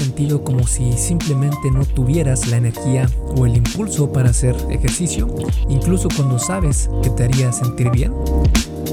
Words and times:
sentido 0.00 0.42
como 0.42 0.66
si 0.66 0.92
simplemente 0.94 1.70
no 1.70 1.84
tuvieras 1.84 2.48
la 2.48 2.56
energía 2.56 3.08
o 3.36 3.44
el 3.44 3.56
impulso 3.56 4.10
para 4.10 4.30
hacer 4.30 4.56
ejercicio, 4.70 5.28
incluso 5.68 6.08
cuando 6.16 6.38
sabes 6.38 6.88
que 7.02 7.10
te 7.10 7.24
haría 7.24 7.52
sentir 7.52 7.90
bien? 7.90 8.12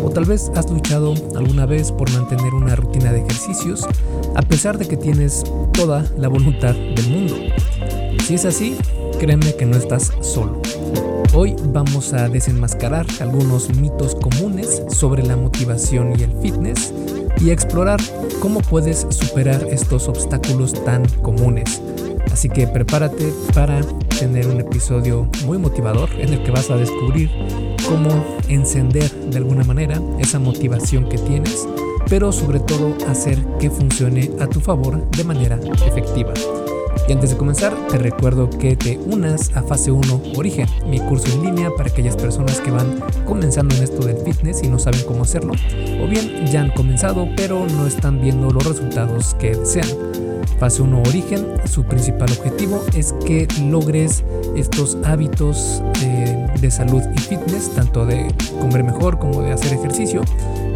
O 0.04 0.09
tal 0.09 0.25
vez 0.25 0.52
has 0.55 0.70
luchado 0.70 1.14
alguna 1.38 1.66
vez 1.66 1.93
por 1.93 2.12
mantener 2.12 2.54
una 2.54 2.75
rutina 2.75 3.14
de 3.14 3.20
ejercicios 3.20 3.88
a 4.36 4.41
pesar 4.41 4.78
de 4.78 4.86
que 4.86 4.98
tienes 4.98 5.43
toda 5.71 6.05
la 6.18 6.28
voluntad 6.28 6.75
del 6.75 7.10
mundo. 7.10 7.36
Si 8.26 8.36
es 8.36 8.44
así, 8.44 8.76
créeme 9.18 9.55
que 9.55 9.66
no 9.66 9.78
estás 9.78 10.12
solo. 10.21 10.62
Hoy 11.34 11.55
vamos 11.71 12.14
a 12.14 12.28
desenmascarar 12.28 13.05
algunos 13.21 13.74
mitos 13.76 14.16
comunes 14.16 14.84
sobre 14.89 15.24
la 15.24 15.38
motivación 15.38 16.20
y 16.20 16.24
el 16.24 16.34
fitness 16.42 16.94
y 17.40 17.52
explorar 17.52 18.00
cómo 18.40 18.62
puedes 18.62 19.05
superar 19.09 19.66
estos 19.72 20.08
obstáculos 20.08 20.73
tan 20.84 21.08
comunes. 21.22 21.82
Así 22.32 22.50
que 22.50 22.68
prepárate 22.68 23.34
para 23.54 23.82
tener 24.20 24.48
un 24.48 24.59
episodio 24.59 25.30
muy 25.45 25.58
motivador 25.58 26.09
en 26.20 26.34
el 26.34 26.44
que 26.44 26.52
vas 26.52 26.70
a 26.70 26.76
descubrir 26.76 27.30
cómo 27.88 28.09
encender 28.48 29.09
de 29.12 29.38
alguna 29.38 29.64
manera 29.64 30.02
esa 30.20 30.40
motivación 30.40 31.08
que 31.09 31.18
tienes, 31.18 31.68
pero 32.09 32.31
sobre 32.31 32.59
todo 32.59 32.95
hacer 33.08 33.44
que 33.59 33.70
funcione 33.70 34.31
a 34.40 34.48
tu 34.48 34.59
favor 34.59 35.09
de 35.12 35.23
manera 35.23 35.59
efectiva. 35.86 36.34
Y 37.07 37.13
antes 37.13 37.29
de 37.29 37.38
comenzar, 37.38 37.73
te 37.89 37.97
recuerdo 37.97 38.49
que 38.49 38.75
te 38.75 38.97
unas 38.97 39.55
a 39.55 39.63
Fase 39.63 39.91
1 39.91 40.21
Origen, 40.35 40.67
mi 40.89 40.99
curso 40.99 41.27
en 41.33 41.43
línea 41.43 41.70
para 41.77 41.89
aquellas 41.89 42.17
personas 42.17 42.59
que 42.59 42.70
van 42.70 42.99
comenzando 43.25 43.73
en 43.75 43.83
esto 43.83 44.05
del 44.05 44.17
fitness 44.17 44.61
y 44.61 44.67
no 44.67 44.77
saben 44.77 45.02
cómo 45.05 45.23
hacerlo, 45.23 45.53
o 46.03 46.07
bien 46.07 46.45
ya 46.47 46.61
han 46.61 46.71
comenzado 46.71 47.30
pero 47.38 47.66
no 47.66 47.88
están 47.88 48.20
viendo 48.20 48.52
los 48.52 48.66
resultados 48.66 49.36
que 49.36 49.55
desean. 49.55 49.88
Fase 50.59 50.81
1 50.81 51.02
Origen, 51.03 51.45
su 51.66 51.83
principal 51.83 52.30
objetivo 52.31 52.83
es 52.94 53.14
que 53.25 53.47
logres 53.61 54.25
estos 54.55 54.97
hábitos 55.05 55.81
eh, 56.03 56.47
de 56.59 56.71
salud 56.71 57.03
y 57.16 57.19
fitness, 57.19 57.73
tanto 57.75 58.05
de 58.05 58.27
comer 58.59 58.83
mejor 58.83 59.17
como 59.17 59.44
de 59.44 59.53
hacer 59.53 59.73
ejercicio, 59.73 60.23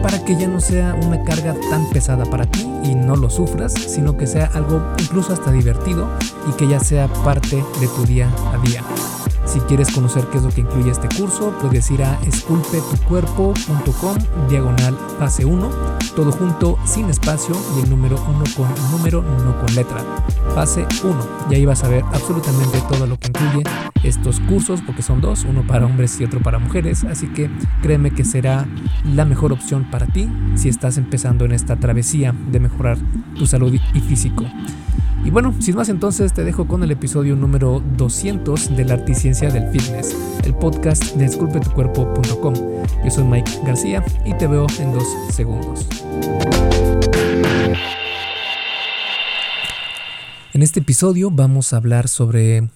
para 0.02 0.24
que 0.24 0.36
ya 0.36 0.48
no 0.48 0.60
sea 0.60 0.96
una 0.96 1.24
carga 1.24 1.56
tan 1.70 1.90
pesada 1.90 2.26
para 2.26 2.46
ti 2.46 2.68
y 2.84 2.96
no 2.96 3.16
lo 3.16 3.30
sufras, 3.30 3.74
sino 3.74 4.18
que 4.18 4.28
sea 4.28 4.50
algo 4.54 4.82
incluso 5.00 5.34
hasta 5.34 5.52
divertido 5.52 6.08
y 6.50 6.54
que 6.54 6.68
ya 6.68 6.80
sea 6.80 7.08
parte 7.08 7.64
de 7.80 7.88
tu 7.88 8.06
día 8.06 8.30
a 8.54 8.58
día. 8.66 8.84
Si 9.46 9.60
quieres 9.62 9.92
conocer 9.92 10.26
qué 10.28 10.38
es 10.38 10.44
lo 10.44 10.50
que 10.50 10.62
incluye 10.62 10.92
este 10.92 11.10
curso, 11.10 11.54
puedes 11.62 11.92
ir 11.92 12.04
a 12.04 12.18
esculpetucuerpo.com 12.26 14.18
diagonal 14.48 14.98
fase 15.20 15.44
1, 15.44 15.70
todo 16.16 16.32
junto, 16.32 16.78
sin 16.86 17.10
espacio 17.10 17.56
y 17.78 17.84
el 17.84 17.90
número 17.90 18.18
1 18.28 18.44
con 18.56 18.68
número, 18.92 19.22
no 19.22 19.60
con 19.60 19.74
letra. 19.76 20.04
Fase 20.56 20.86
1, 21.04 21.16
y 21.50 21.56
ahí 21.56 21.66
vas 21.66 21.84
a 21.84 21.88
ver 21.88 22.04
absolutamente 22.12 22.82
todo 22.90 23.08
lo 23.08 23.18
que 23.18 23.28
incluye 23.28 23.64
estos 24.04 24.40
cursos, 24.42 24.82
porque 24.82 25.02
son 25.02 25.22
dos, 25.22 25.46
uno 25.46 25.66
para 25.66 25.86
hombres 25.86 26.20
y 26.20 26.24
otro 26.24 26.42
para 26.42 26.60
mujeres, 26.60 27.04
así 27.04 27.28
que 27.28 27.50
créeme 27.82 28.12
que 28.12 28.26
será 28.26 28.68
la 29.06 29.26
mejor 29.26 29.54
opción 29.54 29.90
para 29.90 30.08
ti 30.08 30.30
si 30.56 30.70
estás 30.70 30.98
empezando 30.98 31.46
en 31.46 31.52
esta 31.52 31.78
travesía 31.78 32.34
de 32.52 32.60
mejorar 32.60 32.98
tu 33.38 33.46
salud 33.46 33.74
y 33.94 34.00
físico. 34.00 34.46
Y 35.24 35.30
bueno, 35.30 35.54
sin 35.60 35.76
más 35.76 35.88
entonces 35.90 36.34
te 36.34 36.44
dejo 36.44 36.68
con 36.68 36.82
el 36.84 36.90
episodio 36.90 37.36
número 37.36 37.84
200 37.96 38.76
de 38.76 38.86
la 38.86 38.96
Articiencia 38.96 39.52
del 39.52 39.70
Fitness, 39.70 40.16
el 40.44 40.56
podcast 40.56 41.16
de 41.16 41.26
esculpetucuerpo.com. 41.26 42.54
Yo 43.04 43.12
soy 43.12 43.24
Mike 43.26 43.52
García 43.64 44.04
y 44.26 44.34
te 44.34 44.48
veo 44.48 44.66
en 44.80 44.94
dos 44.94 45.06
segundos. 45.32 45.88
En 50.54 50.64
este 50.64 50.80
episodio 50.80 51.30
vamos 51.30 51.72
a 51.72 51.78
hablar 51.78 52.08
sobre 52.08 52.70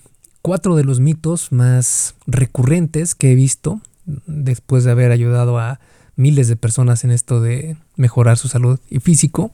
cuatro 0.43 0.75
de 0.75 0.83
los 0.83 0.99
mitos 0.99 1.51
más 1.51 2.13
recurrentes 2.27 3.15
que 3.15 3.31
he 3.31 3.35
visto 3.35 3.81
después 4.27 4.83
de 4.83 4.91
haber 4.91 5.11
ayudado 5.11 5.57
a 5.57 5.79
miles 6.15 6.47
de 6.47 6.55
personas 6.55 7.03
en 7.03 7.09
esto 7.09 7.41
de 7.41 7.75
mejorar 7.95 8.37
su 8.37 8.49
salud 8.49 8.79
y 8.91 8.99
físico. 8.99 9.49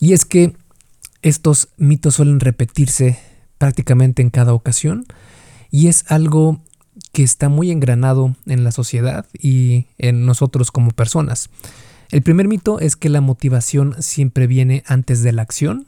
Y 0.00 0.12
es 0.12 0.24
que 0.24 0.54
estos 1.22 1.68
mitos 1.76 2.14
suelen 2.14 2.40
repetirse 2.40 3.18
prácticamente 3.58 4.22
en 4.22 4.30
cada 4.30 4.54
ocasión 4.54 5.04
y 5.70 5.88
es 5.88 6.04
algo 6.08 6.62
que 7.12 7.22
está 7.22 7.48
muy 7.48 7.70
engranado 7.70 8.34
en 8.46 8.64
la 8.64 8.72
sociedad 8.72 9.26
y 9.38 9.86
en 9.98 10.26
nosotros 10.26 10.70
como 10.70 10.90
personas. 10.90 11.50
El 12.10 12.22
primer 12.22 12.48
mito 12.48 12.80
es 12.80 12.96
que 12.96 13.08
la 13.08 13.20
motivación 13.20 13.94
siempre 14.00 14.46
viene 14.46 14.82
antes 14.86 15.22
de 15.22 15.32
la 15.32 15.42
acción. 15.42 15.86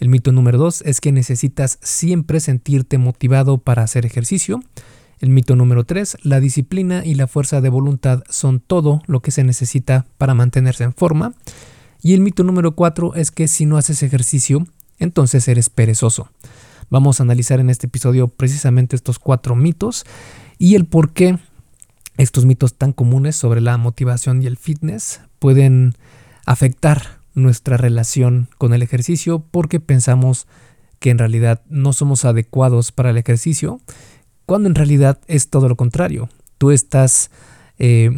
El 0.00 0.08
mito 0.08 0.32
número 0.32 0.58
dos 0.58 0.82
es 0.82 1.00
que 1.00 1.12
necesitas 1.12 1.78
siempre 1.82 2.40
sentirte 2.40 2.98
motivado 2.98 3.58
para 3.58 3.82
hacer 3.82 4.06
ejercicio. 4.06 4.62
El 5.20 5.30
mito 5.30 5.54
número 5.54 5.84
tres, 5.84 6.16
la 6.22 6.40
disciplina 6.40 7.04
y 7.04 7.14
la 7.14 7.26
fuerza 7.26 7.60
de 7.60 7.68
voluntad 7.68 8.22
son 8.30 8.60
todo 8.60 9.02
lo 9.06 9.20
que 9.20 9.30
se 9.30 9.44
necesita 9.44 10.06
para 10.16 10.34
mantenerse 10.34 10.84
en 10.84 10.94
forma. 10.94 11.34
Y 12.02 12.14
el 12.14 12.20
mito 12.20 12.44
número 12.44 12.74
4 12.74 13.14
es 13.14 13.30
que 13.30 13.48
si 13.48 13.66
no 13.66 13.76
haces 13.76 14.02
ejercicio, 14.02 14.66
entonces 14.98 15.46
eres 15.48 15.70
perezoso. 15.70 16.30
Vamos 16.88 17.20
a 17.20 17.22
analizar 17.22 17.60
en 17.60 17.70
este 17.70 17.86
episodio 17.86 18.28
precisamente 18.28 18.96
estos 18.96 19.18
cuatro 19.18 19.54
mitos 19.54 20.04
y 20.58 20.74
el 20.74 20.86
por 20.86 21.12
qué 21.12 21.38
estos 22.16 22.44
mitos 22.44 22.74
tan 22.74 22.92
comunes 22.92 23.36
sobre 23.36 23.60
la 23.60 23.76
motivación 23.76 24.42
y 24.42 24.46
el 24.46 24.56
fitness 24.56 25.20
pueden 25.38 25.94
afectar 26.46 27.20
nuestra 27.34 27.76
relación 27.76 28.48
con 28.58 28.74
el 28.74 28.82
ejercicio 28.82 29.44
porque 29.50 29.80
pensamos 29.80 30.46
que 30.98 31.10
en 31.10 31.18
realidad 31.18 31.62
no 31.68 31.92
somos 31.92 32.24
adecuados 32.24 32.92
para 32.92 33.10
el 33.10 33.16
ejercicio, 33.16 33.80
cuando 34.44 34.68
en 34.68 34.74
realidad 34.74 35.18
es 35.28 35.48
todo 35.48 35.68
lo 35.68 35.76
contrario. 35.76 36.28
Tú 36.58 36.72
estás 36.72 37.30
eh, 37.78 38.10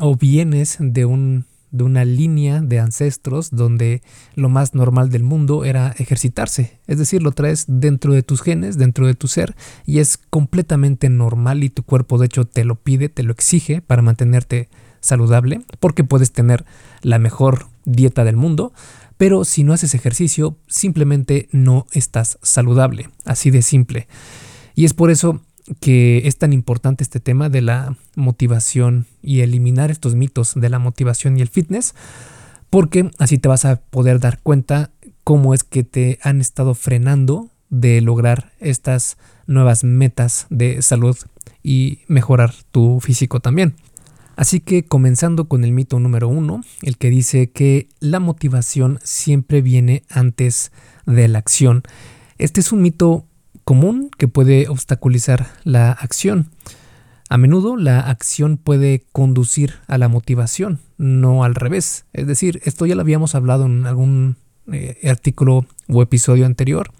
o 0.00 0.16
vienes 0.16 0.78
de 0.80 1.04
un 1.04 1.46
de 1.74 1.82
una 1.82 2.04
línea 2.04 2.60
de 2.60 2.78
ancestros 2.78 3.50
donde 3.50 4.00
lo 4.36 4.48
más 4.48 4.74
normal 4.74 5.10
del 5.10 5.24
mundo 5.24 5.64
era 5.64 5.92
ejercitarse. 5.98 6.78
Es 6.86 6.98
decir, 6.98 7.20
lo 7.20 7.32
traes 7.32 7.64
dentro 7.66 8.14
de 8.14 8.22
tus 8.22 8.42
genes, 8.42 8.78
dentro 8.78 9.08
de 9.08 9.14
tu 9.14 9.26
ser, 9.26 9.56
y 9.84 9.98
es 9.98 10.16
completamente 10.16 11.08
normal 11.08 11.64
y 11.64 11.70
tu 11.70 11.82
cuerpo 11.82 12.16
de 12.16 12.26
hecho 12.26 12.44
te 12.44 12.64
lo 12.64 12.76
pide, 12.76 13.08
te 13.08 13.24
lo 13.24 13.32
exige 13.32 13.82
para 13.82 14.02
mantenerte 14.02 14.68
saludable, 15.00 15.62
porque 15.80 16.04
puedes 16.04 16.30
tener 16.30 16.64
la 17.02 17.18
mejor 17.18 17.66
dieta 17.84 18.22
del 18.22 18.36
mundo, 18.36 18.72
pero 19.16 19.44
si 19.44 19.64
no 19.64 19.72
haces 19.72 19.94
ejercicio, 19.94 20.56
simplemente 20.68 21.48
no 21.50 21.86
estás 21.90 22.38
saludable, 22.42 23.10
así 23.24 23.50
de 23.50 23.62
simple. 23.62 24.06
Y 24.76 24.84
es 24.84 24.94
por 24.94 25.10
eso 25.10 25.40
que 25.80 26.26
es 26.26 26.36
tan 26.36 26.52
importante 26.52 27.02
este 27.02 27.20
tema 27.20 27.48
de 27.48 27.62
la 27.62 27.96
motivación 28.16 29.06
y 29.22 29.40
eliminar 29.40 29.90
estos 29.90 30.14
mitos 30.14 30.54
de 30.54 30.68
la 30.68 30.78
motivación 30.78 31.38
y 31.38 31.42
el 31.42 31.48
fitness, 31.48 31.94
porque 32.70 33.10
así 33.18 33.38
te 33.38 33.48
vas 33.48 33.64
a 33.64 33.76
poder 33.76 34.20
dar 34.20 34.40
cuenta 34.42 34.90
cómo 35.22 35.54
es 35.54 35.64
que 35.64 35.84
te 35.84 36.18
han 36.22 36.40
estado 36.40 36.74
frenando 36.74 37.50
de 37.70 38.00
lograr 38.00 38.52
estas 38.60 39.16
nuevas 39.46 39.84
metas 39.84 40.46
de 40.50 40.82
salud 40.82 41.16
y 41.62 42.00
mejorar 42.08 42.54
tu 42.70 43.00
físico 43.00 43.40
también. 43.40 43.74
Así 44.36 44.60
que 44.60 44.84
comenzando 44.84 45.48
con 45.48 45.64
el 45.64 45.72
mito 45.72 45.98
número 46.00 46.28
uno, 46.28 46.62
el 46.82 46.98
que 46.98 47.10
dice 47.10 47.50
que 47.50 47.88
la 48.00 48.20
motivación 48.20 48.98
siempre 49.02 49.62
viene 49.62 50.02
antes 50.10 50.72
de 51.06 51.28
la 51.28 51.38
acción. 51.38 51.82
Este 52.38 52.60
es 52.60 52.72
un 52.72 52.82
mito 52.82 53.26
común 53.64 54.10
que 54.16 54.28
puede 54.28 54.68
obstaculizar 54.68 55.48
la 55.64 55.90
acción. 55.90 56.50
A 57.28 57.38
menudo 57.38 57.76
la 57.76 58.00
acción 58.00 58.58
puede 58.58 59.04
conducir 59.12 59.74
a 59.86 59.98
la 59.98 60.08
motivación, 60.08 60.80
no 60.98 61.42
al 61.44 61.54
revés. 61.54 62.04
Es 62.12 62.26
decir, 62.26 62.60
esto 62.64 62.86
ya 62.86 62.94
lo 62.94 63.00
habíamos 63.00 63.34
hablado 63.34 63.66
en 63.66 63.86
algún 63.86 64.36
eh, 64.70 64.98
artículo 65.08 65.66
o 65.88 66.02
episodio 66.02 66.46
anterior, 66.46 66.90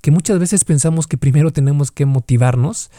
que 0.00 0.10
muchas 0.10 0.38
veces 0.38 0.64
pensamos 0.64 1.06
que 1.06 1.18
primero 1.18 1.52
tenemos 1.52 1.90
que 1.90 2.06
motivarnos 2.06 2.90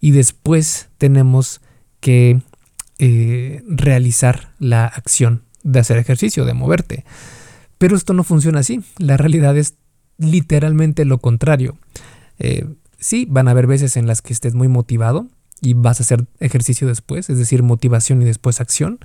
y 0.00 0.10
después 0.10 0.88
tenemos 0.98 1.60
que 2.00 2.42
eh, 2.98 3.62
realizar 3.66 4.52
la 4.58 4.86
acción 4.86 5.42
de 5.62 5.80
hacer 5.80 5.98
ejercicio, 5.98 6.44
de 6.44 6.54
moverte. 6.54 7.04
Pero 7.78 7.96
esto 7.96 8.14
no 8.14 8.24
funciona 8.24 8.60
así. 8.60 8.82
La 8.98 9.16
realidad 9.16 9.56
es 9.56 9.74
literalmente 10.18 11.04
lo 11.04 11.18
contrario. 11.18 11.76
Eh, 12.38 12.66
sí, 12.98 13.26
van 13.28 13.48
a 13.48 13.52
haber 13.52 13.66
veces 13.66 13.96
en 13.96 14.06
las 14.06 14.22
que 14.22 14.32
estés 14.32 14.54
muy 14.54 14.68
motivado 14.68 15.28
y 15.60 15.74
vas 15.74 16.00
a 16.00 16.02
hacer 16.02 16.26
ejercicio 16.38 16.86
después, 16.86 17.30
es 17.30 17.38
decir, 17.38 17.62
motivación 17.62 18.22
y 18.22 18.24
después 18.24 18.60
acción. 18.60 18.98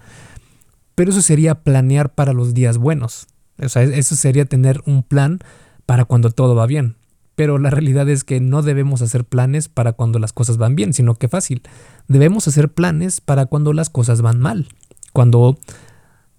Pero 0.95 1.11
eso 1.11 1.21
sería 1.21 1.63
planear 1.63 2.13
para 2.13 2.33
los 2.33 2.53
días 2.53 2.77
buenos. 2.77 3.27
O 3.59 3.69
sea, 3.69 3.83
eso 3.83 4.15
sería 4.15 4.45
tener 4.45 4.81
un 4.85 5.03
plan 5.03 5.39
para 5.85 6.05
cuando 6.05 6.29
todo 6.31 6.55
va 6.55 6.65
bien. 6.65 6.95
Pero 7.35 7.57
la 7.57 7.69
realidad 7.69 8.09
es 8.09 8.23
que 8.23 8.39
no 8.39 8.61
debemos 8.61 9.01
hacer 9.01 9.25
planes 9.25 9.69
para 9.69 9.93
cuando 9.93 10.19
las 10.19 10.33
cosas 10.33 10.57
van 10.57 10.75
bien, 10.75 10.93
sino 10.93 11.15
que 11.15 11.27
fácil. 11.27 11.61
Debemos 12.07 12.47
hacer 12.47 12.71
planes 12.73 13.21
para 13.21 13.45
cuando 13.45 13.73
las 13.73 13.89
cosas 13.89 14.21
van 14.21 14.39
mal. 14.39 14.67
Cuando 15.13 15.57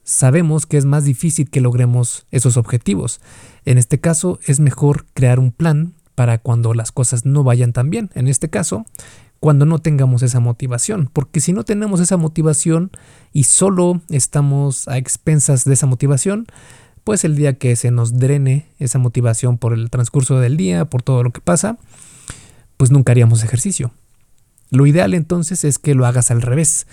sabemos 0.04 0.66
que 0.66 0.76
es 0.76 0.84
más 0.84 1.04
difícil 1.04 1.48
que 1.48 1.60
logremos 1.60 2.26
esos 2.30 2.56
objetivos. 2.56 3.20
En 3.64 3.78
este 3.78 4.00
caso 4.00 4.38
es 4.46 4.60
mejor 4.60 5.06
crear 5.14 5.38
un 5.38 5.52
plan 5.52 5.94
para 6.14 6.38
cuando 6.38 6.74
las 6.74 6.92
cosas 6.92 7.24
no 7.24 7.44
vayan 7.44 7.72
tan 7.72 7.90
bien. 7.90 8.10
En 8.14 8.28
este 8.28 8.50
caso, 8.50 8.86
cuando 9.42 9.66
no 9.66 9.80
tengamos 9.80 10.22
esa 10.22 10.38
motivación. 10.38 11.10
Porque 11.12 11.40
si 11.40 11.52
no 11.52 11.64
tenemos 11.64 11.98
esa 11.98 12.16
motivación 12.16 12.92
y 13.32 13.44
solo 13.44 14.00
estamos 14.08 14.86
a 14.86 14.98
expensas 14.98 15.64
de 15.64 15.74
esa 15.74 15.86
motivación, 15.86 16.46
pues 17.02 17.24
el 17.24 17.34
día 17.34 17.54
que 17.54 17.74
se 17.74 17.90
nos 17.90 18.18
drene 18.18 18.68
esa 18.78 19.00
motivación 19.00 19.58
por 19.58 19.72
el 19.72 19.90
transcurso 19.90 20.38
del 20.38 20.56
día, 20.56 20.84
por 20.84 21.02
todo 21.02 21.24
lo 21.24 21.32
que 21.32 21.40
pasa, 21.40 21.76
pues 22.76 22.90
nunca 22.90 23.10
haríamos 23.10 23.42
ejercicio. 23.42 23.90
Lo 24.70 24.86
ideal 24.86 25.12
entonces 25.12 25.64
es 25.64 25.78
que 25.78 25.94
lo 25.94 26.06
hagas 26.06 26.30
al 26.30 26.40
revés, 26.40 26.86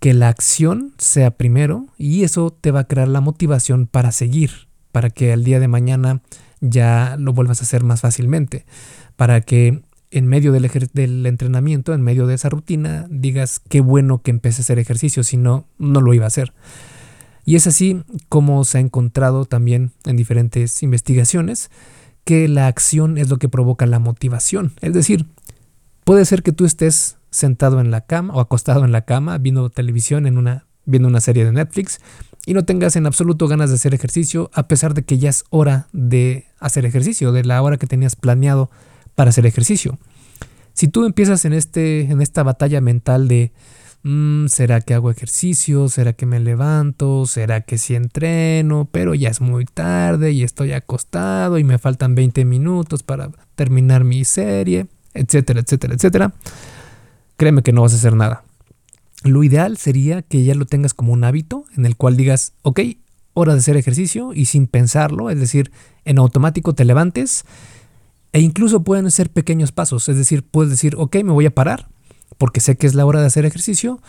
que 0.00 0.14
la 0.14 0.28
acción 0.28 0.94
sea 0.98 1.30
primero 1.30 1.86
y 1.96 2.24
eso 2.24 2.50
te 2.50 2.70
va 2.70 2.80
a 2.80 2.88
crear 2.88 3.08
la 3.08 3.20
motivación 3.20 3.86
para 3.86 4.10
seguir, 4.10 4.68
para 4.90 5.10
que 5.10 5.32
al 5.32 5.44
día 5.44 5.60
de 5.60 5.68
mañana 5.68 6.22
ya 6.60 7.16
lo 7.18 7.32
vuelvas 7.32 7.60
a 7.60 7.64
hacer 7.64 7.84
más 7.84 8.00
fácilmente, 8.00 8.64
para 9.16 9.40
que 9.40 9.82
en 10.10 10.26
medio 10.26 10.52
del, 10.52 10.70
del, 10.92 11.26
entrenamiento, 11.26 11.92
en 11.92 12.02
medio 12.02 12.26
de 12.26 12.34
esa 12.34 12.48
rutina, 12.48 13.06
digas 13.10 13.60
qué 13.68 13.80
bueno 13.80 14.22
que 14.22 14.30
empecé 14.30 14.62
a 14.62 14.64
hacer 14.64 14.78
ejercicio, 14.78 15.22
si 15.22 15.36
no, 15.36 15.66
no 15.78 16.00
lo 16.00 16.14
iba 16.14 16.24
a 16.24 16.28
hacer. 16.28 16.54
Y 17.44 17.56
es 17.56 17.66
así 17.66 18.02
como 18.28 18.64
se 18.64 18.78
ha 18.78 18.80
encontrado 18.80 19.44
también 19.44 19.92
en 20.04 20.16
diferentes 20.16 20.82
investigaciones 20.82 21.70
que 22.24 22.46
la 22.46 22.66
acción 22.66 23.16
es 23.16 23.30
lo 23.30 23.38
que 23.38 23.48
provoca 23.48 23.86
la 23.86 23.98
motivación. 23.98 24.72
Es 24.82 24.92
decir, 24.92 25.26
puede 26.04 26.24
ser 26.26 26.42
que 26.42 26.52
tú 26.52 26.66
estés 26.66 27.16
sentado 27.30 27.80
en 27.80 27.90
la 27.90 28.02
cama 28.02 28.34
o 28.34 28.40
acostado 28.40 28.84
en 28.84 28.92
la 28.92 29.02
cama 29.02 29.38
viendo 29.38 29.70
televisión 29.70 30.26
en 30.26 30.38
una 30.38 30.66
viendo 30.84 31.08
una 31.08 31.20
serie 31.20 31.44
de 31.44 31.52
Netflix 31.52 32.00
y 32.48 32.54
no 32.54 32.64
tengas 32.64 32.96
en 32.96 33.06
absoluto 33.06 33.46
ganas 33.46 33.68
de 33.68 33.76
hacer 33.76 33.94
ejercicio 33.94 34.50
a 34.54 34.68
pesar 34.68 34.94
de 34.94 35.02
que 35.02 35.18
ya 35.18 35.28
es 35.28 35.44
hora 35.50 35.88
de 35.92 36.46
hacer 36.58 36.86
ejercicio, 36.86 37.30
de 37.30 37.44
la 37.44 37.60
hora 37.60 37.76
que 37.76 37.86
tenías 37.86 38.16
planeado 38.16 38.70
para 39.14 39.30
hacer 39.30 39.44
ejercicio. 39.44 39.98
Si 40.72 40.88
tú 40.88 41.04
empiezas 41.04 41.44
en 41.44 41.52
este 41.52 42.02
en 42.10 42.22
esta 42.22 42.42
batalla 42.42 42.80
mental 42.80 43.28
de 43.28 43.52
Mm, 44.04 44.46
¿Será 44.46 44.80
que 44.80 44.94
hago 44.94 45.10
ejercicio? 45.10 45.88
¿Será 45.88 46.12
que 46.12 46.24
me 46.24 46.40
levanto? 46.40 47.26
¿Será 47.26 47.62
que 47.62 47.78
sí 47.78 47.94
entreno? 47.94 48.88
Pero 48.90 49.14
ya 49.14 49.28
es 49.28 49.40
muy 49.40 49.64
tarde 49.64 50.30
y 50.30 50.44
estoy 50.44 50.72
acostado 50.72 51.58
y 51.58 51.64
me 51.64 51.78
faltan 51.78 52.14
20 52.14 52.44
minutos 52.44 53.02
para 53.02 53.30
terminar 53.56 54.04
mi 54.04 54.24
serie, 54.24 54.86
etcétera, 55.14 55.60
etcétera, 55.60 55.94
etcétera. 55.94 56.32
Créeme 57.36 57.62
que 57.62 57.72
no 57.72 57.82
vas 57.82 57.92
a 57.92 57.96
hacer 57.96 58.14
nada. 58.14 58.44
Lo 59.24 59.42
ideal 59.42 59.76
sería 59.76 60.22
que 60.22 60.44
ya 60.44 60.54
lo 60.54 60.66
tengas 60.66 60.94
como 60.94 61.12
un 61.12 61.24
hábito 61.24 61.64
en 61.76 61.86
el 61.86 61.96
cual 61.96 62.16
digas, 62.16 62.52
ok, 62.62 62.80
hora 63.34 63.52
de 63.52 63.60
hacer 63.60 63.76
ejercicio 63.76 64.32
y 64.34 64.46
sin 64.46 64.66
pensarlo, 64.66 65.30
es 65.30 65.38
decir, 65.38 65.70
en 66.04 66.18
automático 66.18 66.74
te 66.74 66.84
levantes 66.84 67.44
e 68.32 68.40
incluso 68.40 68.82
pueden 68.82 69.10
ser 69.10 69.30
pequeños 69.30 69.72
pasos, 69.72 70.08
es 70.08 70.16
decir, 70.16 70.42
puedes 70.44 70.70
decir, 70.70 70.94
ok, 70.96 71.16
me 71.24 71.32
voy 71.32 71.46
a 71.46 71.54
parar 71.54 71.88
porque 72.36 72.60
sé 72.60 72.76
que 72.76 72.86
es 72.86 72.94
la 72.94 73.06
hora 73.06 73.20
de 73.20 73.26
hacer 73.26 73.44
ejercicio 73.44 74.00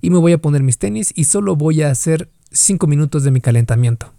y 0.00 0.10
me 0.10 0.18
voy 0.18 0.32
a 0.32 0.38
poner 0.38 0.62
mis 0.62 0.78
tenis 0.78 1.12
y 1.14 1.24
solo 1.24 1.56
voy 1.56 1.82
a 1.82 1.90
hacer 1.90 2.30
5 2.52 2.86
minutos 2.86 3.22
de 3.22 3.30
mi 3.30 3.40
calentamiento. 3.40 4.12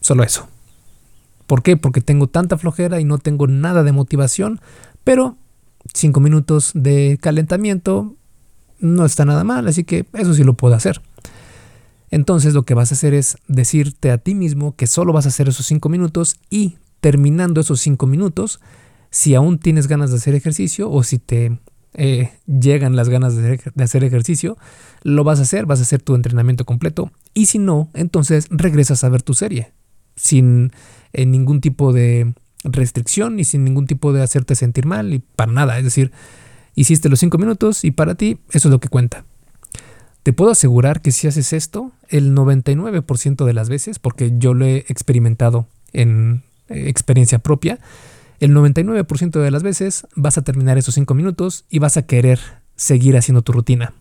Solo 0.00 0.22
eso. 0.22 0.48
¿Por 1.46 1.62
qué? 1.62 1.76
Porque 1.76 2.00
tengo 2.00 2.26
tanta 2.26 2.58
flojera 2.58 3.00
y 3.00 3.04
no 3.04 3.18
tengo 3.18 3.46
nada 3.46 3.82
de 3.82 3.92
motivación, 3.92 4.60
pero 5.04 5.36
5 5.94 6.20
minutos 6.20 6.72
de 6.74 7.18
calentamiento 7.20 8.16
no 8.78 9.04
está 9.04 9.24
nada 9.24 9.44
mal, 9.44 9.66
así 9.68 9.84
que 9.84 10.06
eso 10.12 10.34
sí 10.34 10.44
lo 10.44 10.54
puedo 10.54 10.74
hacer. 10.74 11.00
Entonces 12.10 12.54
lo 12.54 12.64
que 12.64 12.74
vas 12.74 12.92
a 12.92 12.94
hacer 12.94 13.14
es 13.14 13.36
decirte 13.48 14.10
a 14.10 14.18
ti 14.18 14.34
mismo 14.34 14.76
que 14.76 14.86
solo 14.86 15.12
vas 15.12 15.26
a 15.26 15.30
hacer 15.30 15.48
esos 15.48 15.66
5 15.66 15.88
minutos 15.88 16.36
y 16.50 16.76
terminando 17.00 17.60
esos 17.60 17.80
5 17.80 18.06
minutos, 18.06 18.60
si 19.10 19.34
aún 19.34 19.58
tienes 19.58 19.86
ganas 19.86 20.10
de 20.10 20.16
hacer 20.16 20.34
ejercicio 20.34 20.90
o 20.90 21.02
si 21.02 21.18
te 21.18 21.58
eh, 21.94 22.30
llegan 22.46 22.96
las 22.96 23.08
ganas 23.08 23.36
de 23.36 23.60
hacer, 23.78 24.04
ejercicio, 24.04 24.56
lo 25.02 25.24
vas 25.24 25.38
a 25.38 25.42
hacer, 25.42 25.66
vas 25.66 25.80
a 25.80 25.82
hacer 25.82 26.02
tu 26.02 26.14
entrenamiento 26.14 26.64
completo 26.64 27.10
y 27.32 27.46
si 27.46 27.58
no, 27.58 27.90
entonces 27.94 28.48
regresas 28.50 29.02
a 29.04 29.08
ver 29.08 29.22
tu 29.22 29.34
serie 29.34 29.72
sin 30.14 30.72
eh, 31.12 31.26
ningún 31.26 31.60
tipo 31.60 31.92
de 31.92 32.34
restricción 32.64 33.38
y 33.38 33.44
sin 33.44 33.64
ningún 33.64 33.86
tipo 33.86 34.12
de 34.12 34.22
hacerte 34.22 34.54
sentir 34.54 34.86
mal 34.86 35.14
y 35.14 35.20
para 35.20 35.52
nada, 35.52 35.78
es 35.78 35.84
decir, 35.84 36.12
hiciste 36.76 37.08
los 37.08 37.18
cinco 37.18 37.38
minutos 37.38 37.82
y 37.82 37.90
para 37.90 38.14
ti 38.14 38.38
eso 38.50 38.68
es 38.68 38.72
lo 38.72 38.78
que 38.78 38.88
cuenta. 38.88 39.24
Te 40.22 40.32
puedo 40.32 40.50
asegurar 40.50 41.02
que 41.02 41.12
si 41.12 41.26
haces 41.26 41.52
esto, 41.52 41.92
el 42.08 42.34
99% 42.34 43.44
de 43.44 43.52
las 43.52 43.68
veces, 43.68 43.98
porque 43.98 44.32
yo 44.38 44.54
lo 44.54 44.64
he 44.64 44.78
experimentado 44.88 45.66
en 45.92 46.42
eh, 46.68 46.88
experiencia 46.88 47.38
propia, 47.38 47.78
el 48.40 48.54
99% 48.54 49.40
de 49.40 49.50
las 49.50 49.62
veces 49.62 50.06
vas 50.14 50.36
a 50.36 50.42
terminar 50.42 50.78
esos 50.78 50.94
5 50.94 51.14
minutos 51.14 51.64
y 51.70 51.78
vas 51.78 51.96
a 51.96 52.06
querer 52.06 52.38
seguir 52.76 53.16
haciendo 53.16 53.42
tu 53.42 53.52
rutina. 53.52 53.94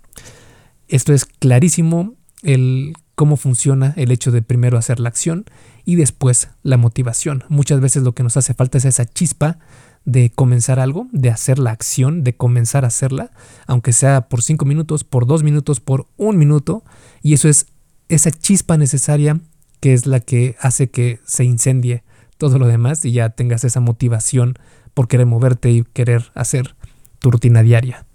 Esto 0.87 1.13
es 1.13 1.25
clarísimo 1.25 2.15
el 2.43 2.93
cómo 3.15 3.37
funciona 3.37 3.93
el 3.95 4.11
hecho 4.11 4.31
de 4.31 4.41
primero 4.41 4.77
hacer 4.77 4.99
la 4.99 5.09
acción 5.09 5.45
y 5.85 5.95
después 5.95 6.49
la 6.63 6.77
motivación. 6.77 7.43
Muchas 7.47 7.79
veces 7.79 8.03
lo 8.03 8.13
que 8.13 8.23
nos 8.23 8.35
hace 8.35 8.53
falta 8.53 8.77
es 8.77 8.85
esa 8.85 9.05
chispa 9.05 9.57
de 10.05 10.29
comenzar 10.29 10.79
algo, 10.79 11.07
de 11.11 11.29
hacer 11.29 11.59
la 11.59 11.71
acción, 11.71 12.23
de 12.23 12.35
comenzar 12.35 12.85
a 12.85 12.87
hacerla, 12.87 13.31
aunque 13.65 13.91
sea 13.91 14.29
por 14.29 14.43
5 14.43 14.63
minutos, 14.65 15.03
por 15.03 15.25
2 15.25 15.43
minutos, 15.43 15.79
por 15.79 16.07
un 16.15 16.37
minuto, 16.37 16.83
y 17.21 17.33
eso 17.33 17.49
es 17.49 17.67
esa 18.07 18.31
chispa 18.31 18.77
necesaria 18.77 19.39
que 19.79 19.93
es 19.93 20.05
la 20.05 20.19
que 20.19 20.55
hace 20.59 20.89
que 20.89 21.19
se 21.25 21.43
incendie 21.43 22.03
todo 22.37 22.59
lo 22.59 22.67
demás 22.67 23.03
y 23.05 23.11
ya 23.11 23.29
tengas 23.29 23.63
esa 23.63 23.79
motivación 23.79 24.55
por 24.93 25.07
querer 25.07 25.25
moverte 25.25 25.71
y 25.71 25.83
querer 25.83 26.31
hacer 26.35 26.75
tu 27.19 27.31
rutina 27.31 27.63
diaria. 27.63 28.05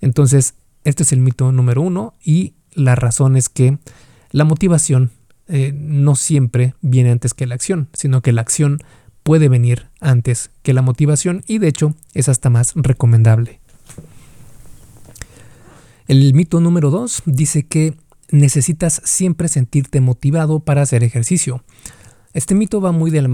Entonces, 0.00 0.54
este 0.84 1.02
es 1.02 1.12
el 1.12 1.20
mito 1.20 1.52
número 1.52 1.82
uno 1.82 2.14
y 2.22 2.54
la 2.72 2.94
razón 2.94 3.36
es 3.36 3.48
que 3.48 3.78
la 4.30 4.44
motivación 4.44 5.10
eh, 5.48 5.72
no 5.74 6.16
siempre 6.16 6.74
viene 6.80 7.10
antes 7.10 7.34
que 7.34 7.46
la 7.46 7.54
acción, 7.54 7.88
sino 7.92 8.22
que 8.22 8.32
la 8.32 8.42
acción 8.42 8.78
puede 9.28 9.50
venir 9.50 9.90
antes 10.00 10.52
que 10.62 10.72
la 10.72 10.80
motivación 10.80 11.44
y 11.46 11.58
de 11.58 11.68
hecho 11.68 11.94
es 12.14 12.30
hasta 12.30 12.48
más 12.48 12.72
recomendable. 12.74 13.60
El 16.06 16.32
mito 16.32 16.60
número 16.60 16.88
dos 16.88 17.20
dice 17.26 17.66
que 17.66 17.94
necesitas 18.30 19.02
siempre 19.04 19.48
sentirte 19.48 20.00
motivado 20.00 20.60
para 20.60 20.80
hacer 20.80 21.04
ejercicio. 21.04 21.62
Este 22.32 22.54
mito 22.54 22.80
va 22.80 22.90
muy 22.92 23.10
de 23.10 23.20
la, 23.20 23.28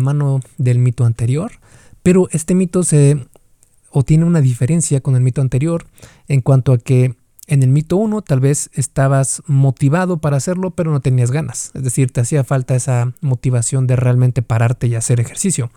mano 0.00 0.40
del 0.58 0.80
mito 0.80 1.04
anterior, 1.04 1.52
pero 2.02 2.28
este 2.32 2.56
mito 2.56 2.82
se 2.82 3.24
o 3.92 4.02
tiene 4.02 4.24
una 4.24 4.40
diferencia 4.40 5.00
con 5.00 5.14
el 5.14 5.22
mito 5.22 5.42
anterior 5.42 5.86
en 6.26 6.40
cuanto 6.40 6.72
a 6.72 6.78
que 6.78 7.14
en 7.46 7.62
el 7.62 7.70
mito 7.70 7.96
1 7.96 8.22
tal 8.22 8.40
vez 8.40 8.70
estabas 8.72 9.42
motivado 9.46 10.18
para 10.18 10.36
hacerlo, 10.36 10.72
pero 10.72 10.90
no 10.90 11.00
tenías 11.00 11.30
ganas. 11.30 11.70
Es 11.74 11.84
decir, 11.84 12.10
te 12.10 12.20
hacía 12.20 12.44
falta 12.44 12.74
esa 12.74 13.12
motivación 13.20 13.86
de 13.86 13.96
realmente 13.96 14.42
pararte 14.42 14.86
y 14.88 14.94
hacer 14.94 15.20
ejercicio. 15.20 15.70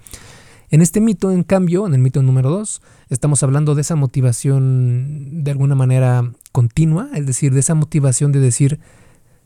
En 0.72 0.82
este 0.82 1.02
mito, 1.02 1.32
en 1.32 1.44
cambio, 1.44 1.88
en 1.88 1.94
el 1.94 2.00
mito 2.00 2.22
número 2.22 2.50
2, 2.50 2.82
estamos 3.10 3.42
hablando 3.42 3.74
de 3.76 3.82
esa 3.82 3.96
motivación 3.96 5.44
de 5.44 5.52
alguna 5.52 5.76
manera 5.76 6.32
continua, 6.52 7.10
es 7.16 7.26
decir, 7.26 7.54
de 7.54 7.60
esa 7.60 7.74
motivación 7.74 8.32
de 8.32 8.40
decir, 8.40 8.80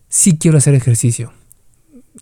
sí 0.10 0.38
quiero 0.38 0.58
hacer 0.58 0.75
ejercicio. 0.75 1.32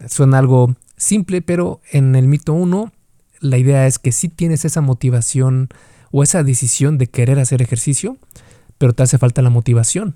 Suena 0.07 0.37
algo 0.37 0.75
simple, 0.97 1.41
pero 1.41 1.81
en 1.91 2.15
el 2.15 2.27
mito 2.27 2.53
1 2.53 2.91
la 3.39 3.57
idea 3.57 3.87
es 3.87 3.97
que 3.97 4.11
sí 4.11 4.29
tienes 4.29 4.65
esa 4.65 4.81
motivación 4.81 5.69
o 6.11 6.21
esa 6.21 6.43
decisión 6.43 6.97
de 6.97 7.07
querer 7.07 7.39
hacer 7.39 7.61
ejercicio, 7.61 8.17
pero 8.81 8.93
te 8.93 9.03
hace 9.03 9.19
falta 9.19 9.43
la 9.43 9.51
motivación. 9.51 10.15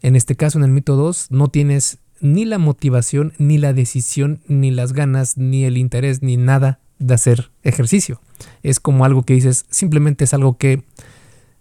En 0.00 0.14
este 0.14 0.36
caso, 0.36 0.56
en 0.56 0.64
el 0.64 0.70
mito 0.70 0.94
2, 0.94 1.32
no 1.32 1.48
tienes 1.48 1.98
ni 2.20 2.44
la 2.44 2.58
motivación, 2.58 3.32
ni 3.38 3.58
la 3.58 3.72
decisión, 3.72 4.38
ni 4.46 4.70
las 4.70 4.92
ganas, 4.92 5.36
ni 5.36 5.64
el 5.64 5.76
interés, 5.76 6.22
ni 6.22 6.36
nada 6.36 6.78
de 7.00 7.14
hacer 7.14 7.50
ejercicio. 7.64 8.20
Es 8.62 8.78
como 8.78 9.04
algo 9.04 9.24
que 9.24 9.34
dices, 9.34 9.66
simplemente 9.68 10.22
es 10.22 10.32
algo 10.32 10.58
que 10.58 10.84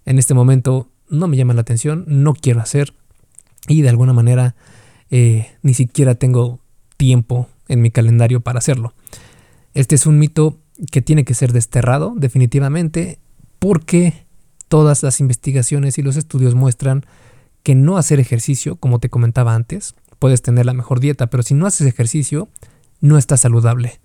en 0.06 0.20
este 0.20 0.36
momento 0.36 0.92
no 1.10 1.28
me 1.28 1.38
llama 1.38 1.56
la 1.56 1.62
atención, 1.62 2.06
no 2.06 2.36
quiero 2.36 2.62
hacer 2.62 2.94
y 3.68 3.82
de 3.82 3.90
alguna 3.90 4.14
manera 4.14 4.54
eh, 5.10 5.48
ni 5.64 5.74
siquiera 5.74 6.14
tengo 6.14 6.60
tiempo 6.98 7.50
en 7.68 7.82
mi 7.82 7.90
calendario 7.90 8.42
para 8.42 8.60
hacerlo. 8.60 8.94
Este 9.74 9.96
es 9.96 10.06
un 10.06 10.20
mito 10.20 10.60
que 10.92 11.02
tiene 11.02 11.26
que 11.26 11.34
ser 11.34 11.52
desterrado 11.52 12.14
definitivamente 12.16 13.18
porque 13.58 14.23
todas 14.74 15.03
las 15.03 15.20
investigaciones 15.20 16.00
y 16.00 16.01
los 16.01 16.15
estudios 16.15 16.56
muestran 16.56 17.06
que 17.62 17.75
no 17.75 17.96
hacer 17.96 18.20
ejercicio, 18.20 18.75
como 18.75 18.98
te 18.98 19.08
comentaba 19.08 19.53
antes, 19.53 19.94
puedes 20.18 20.42
tener 20.42 20.65
la 20.65 20.74
mejor 20.74 21.00
dieta, 21.00 21.27
pero 21.27 21.44
si 21.44 21.53
no 21.53 21.68
haces 21.68 21.86
ejercicio, 21.86 22.50
no 23.00 23.20
estás 23.20 23.42
saludable. 23.42 24.00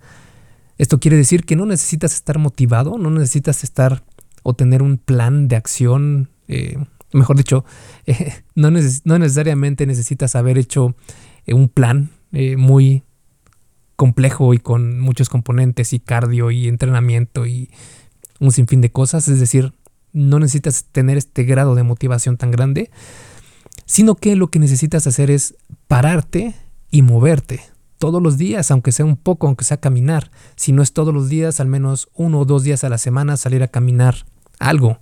Esto 0.76 1.00
quiere 1.00 1.16
decir 1.16 1.46
que 1.46 1.56
no 1.56 1.64
necesitas 1.64 2.12
estar 2.12 2.36
motivado, 2.36 2.98
no 2.98 3.08
necesitas 3.08 3.64
estar 3.64 4.04
o 4.42 4.52
tener 4.52 4.82
un 4.82 4.98
plan 4.98 5.48
de 5.48 5.56
acción, 5.56 6.28
eh, 6.48 6.76
mejor 7.14 7.38
dicho, 7.38 7.64
no, 8.54 8.70
necesariamente 8.70 9.86
necesitas 9.86 10.36
haber 10.36 10.58
hecho 10.58 10.96
eh, 11.46 11.54
un 11.54 11.70
plan 11.70 12.10
eh, 12.32 12.58
muy 12.58 13.04
complejo 13.96 14.52
y 14.52 14.58
con 14.58 15.00
muchos 15.00 15.30
componentes 15.30 15.94
y 15.94 15.98
cardio 15.98 16.50
y 16.50 16.68
entrenamiento 16.68 17.46
y 17.46 17.70
un 18.38 18.52
sinfín 18.52 18.82
de 18.82 18.90
cosas. 18.90 19.28
Es 19.28 19.40
decir, 19.40 19.72
no 20.18 20.38
necesitas 20.38 20.84
tener 20.90 21.16
este 21.16 21.44
grado 21.44 21.74
de 21.74 21.82
motivación 21.82 22.36
tan 22.36 22.50
grande, 22.50 22.90
sino 23.86 24.14
que 24.14 24.36
lo 24.36 24.48
que 24.48 24.58
necesitas 24.58 25.06
hacer 25.06 25.30
es 25.30 25.54
pararte 25.86 26.54
y 26.90 27.02
moverte 27.02 27.60
todos 27.98 28.22
los 28.22 28.38
días, 28.38 28.70
aunque 28.70 28.92
sea 28.92 29.04
un 29.04 29.16
poco, 29.16 29.46
aunque 29.46 29.64
sea 29.64 29.78
caminar. 29.78 30.30
Si 30.56 30.72
no 30.72 30.82
es 30.82 30.92
todos 30.92 31.12
los 31.12 31.28
días, 31.28 31.60
al 31.60 31.66
menos 31.68 32.08
uno 32.14 32.40
o 32.40 32.44
dos 32.44 32.62
días 32.62 32.84
a 32.84 32.88
la 32.88 32.98
semana 32.98 33.36
salir 33.36 33.62
a 33.62 33.68
caminar 33.68 34.26
algo. 34.58 34.98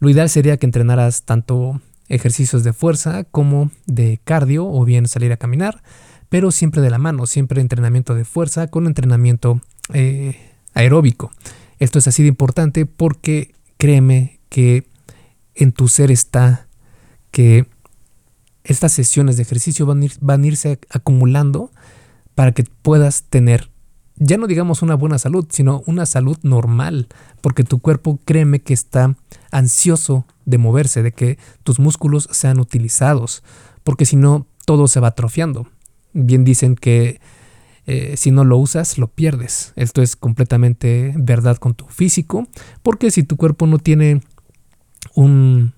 Lo 0.00 0.08
ideal 0.08 0.28
sería 0.28 0.56
que 0.56 0.66
entrenaras 0.66 1.22
tanto 1.24 1.80
ejercicios 2.08 2.64
de 2.64 2.72
fuerza 2.72 3.24
como 3.24 3.70
de 3.86 4.20
cardio 4.24 4.66
o 4.66 4.84
bien 4.84 5.08
salir 5.08 5.32
a 5.32 5.36
caminar 5.36 5.82
pero 6.34 6.50
siempre 6.50 6.82
de 6.82 6.90
la 6.90 6.98
mano, 6.98 7.26
siempre 7.26 7.60
entrenamiento 7.60 8.12
de 8.16 8.24
fuerza 8.24 8.66
con 8.66 8.88
entrenamiento 8.88 9.60
eh, 9.92 10.36
aeróbico. 10.72 11.30
Esto 11.78 12.00
es 12.00 12.08
así 12.08 12.24
de 12.24 12.28
importante 12.28 12.86
porque 12.86 13.54
créeme 13.84 14.40
que 14.48 14.86
en 15.54 15.70
tu 15.70 15.88
ser 15.88 16.10
está 16.10 16.68
que 17.30 17.66
estas 18.62 18.92
sesiones 18.92 19.36
de 19.36 19.42
ejercicio 19.42 19.84
van 19.84 20.08
van 20.22 20.42
a 20.42 20.46
irse 20.46 20.78
acumulando 20.88 21.70
para 22.34 22.52
que 22.52 22.64
puedas 22.64 23.24
tener, 23.24 23.70
ya 24.16 24.38
no 24.38 24.46
digamos 24.46 24.80
una 24.80 24.94
buena 24.94 25.18
salud, 25.18 25.46
sino 25.50 25.82
una 25.84 26.06
salud 26.06 26.38
normal, 26.42 27.08
porque 27.42 27.62
tu 27.62 27.78
cuerpo 27.80 28.18
créeme 28.24 28.60
que 28.60 28.72
está 28.72 29.16
ansioso 29.50 30.24
de 30.46 30.56
moverse, 30.56 31.02
de 31.02 31.12
que 31.12 31.36
tus 31.62 31.78
músculos 31.78 32.26
sean 32.32 32.60
utilizados, 32.60 33.42
porque 33.82 34.06
si 34.06 34.16
no, 34.16 34.46
todo 34.64 34.88
se 34.88 35.00
va 35.00 35.08
atrofiando. 35.08 35.68
Bien 36.14 36.42
dicen 36.42 36.74
que 36.74 37.20
eh, 37.86 38.16
si 38.16 38.30
no 38.30 38.44
lo 38.44 38.56
usas, 38.56 38.98
lo 38.98 39.08
pierdes. 39.08 39.72
Esto 39.76 40.02
es 40.02 40.16
completamente 40.16 41.14
verdad 41.16 41.58
con 41.58 41.74
tu 41.74 41.86
físico, 41.86 42.46
porque 42.82 43.10
si 43.10 43.22
tu 43.22 43.36
cuerpo 43.36 43.66
no 43.66 43.78
tiene 43.78 44.22
un, 45.14 45.74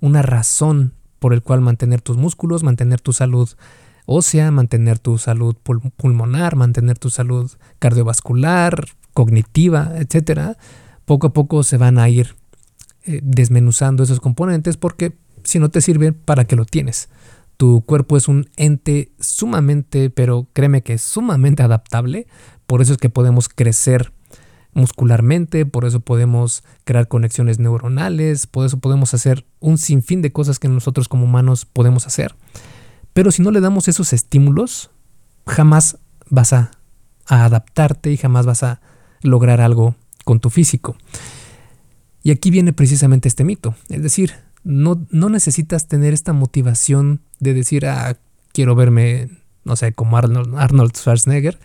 una 0.00 0.22
razón 0.22 0.92
por 1.18 1.32
el 1.32 1.42
cual 1.42 1.60
mantener 1.60 2.02
tus 2.02 2.16
músculos, 2.16 2.62
mantener 2.62 3.00
tu 3.00 3.12
salud 3.12 3.48
ósea, 4.04 4.50
mantener 4.50 4.98
tu 4.98 5.18
salud 5.18 5.56
pulmonar, 5.96 6.56
mantener 6.56 6.98
tu 6.98 7.10
salud 7.10 7.50
cardiovascular, 7.78 8.86
cognitiva, 9.12 9.92
etcétera, 9.96 10.56
poco 11.04 11.28
a 11.28 11.32
poco 11.32 11.62
se 11.62 11.76
van 11.76 11.98
a 11.98 12.08
ir 12.08 12.36
eh, 13.04 13.20
desmenuzando 13.22 14.04
esos 14.04 14.20
componentes 14.20 14.76
porque 14.76 15.16
si 15.42 15.58
no 15.58 15.70
te 15.70 15.80
sirven, 15.80 16.14
¿para 16.14 16.44
qué 16.44 16.56
lo 16.56 16.64
tienes? 16.64 17.08
Tu 17.56 17.82
cuerpo 17.82 18.16
es 18.16 18.28
un 18.28 18.50
ente 18.56 19.12
sumamente, 19.18 20.10
pero 20.10 20.46
créeme 20.52 20.82
que 20.82 20.94
es 20.94 21.02
sumamente 21.02 21.62
adaptable. 21.64 22.26
Por 22.66 22.82
eso 22.82 22.92
es 22.92 22.98
que 22.98 23.10
podemos 23.10 23.48
crecer 23.48 24.12
muscularmente, 24.76 25.64
por 25.64 25.86
eso 25.86 26.00
podemos 26.00 26.62
crear 26.84 27.08
conexiones 27.08 27.58
neuronales, 27.58 28.46
por 28.46 28.66
eso 28.66 28.78
podemos 28.78 29.14
hacer 29.14 29.46
un 29.58 29.78
sinfín 29.78 30.20
de 30.20 30.32
cosas 30.32 30.58
que 30.58 30.68
nosotros 30.68 31.08
como 31.08 31.24
humanos 31.24 31.64
podemos 31.64 32.06
hacer. 32.06 32.34
Pero 33.14 33.30
si 33.30 33.40
no 33.40 33.50
le 33.50 33.62
damos 33.62 33.88
esos 33.88 34.12
estímulos, 34.12 34.90
jamás 35.46 35.96
vas 36.28 36.52
a, 36.52 36.70
adaptarte 37.24 38.12
y 38.12 38.18
jamás 38.18 38.46
vas 38.46 38.62
a 38.62 38.80
lograr 39.22 39.60
algo 39.62 39.96
con 40.24 40.38
tu 40.38 40.50
físico. 40.50 40.96
Y 42.22 42.30
aquí 42.30 42.50
viene 42.50 42.74
precisamente 42.74 43.28
este 43.28 43.42
mito. 43.42 43.74
Es 43.88 44.02
decir, 44.02 44.34
no, 44.66 45.28
necesitas 45.28 45.86
tener 45.86 46.12
esta 46.12 46.32
motivación 46.32 47.20
de 47.38 47.54
decir, 47.54 47.86
ah, 47.86 48.16
quiero 48.52 48.74
verme, 48.74 49.28
no 49.64 49.76
sé, 49.76 49.92
como 49.92 50.16
Arnold, 50.16 50.56
Arnold 50.58 50.96
Schwarzenegger. 50.96 51.60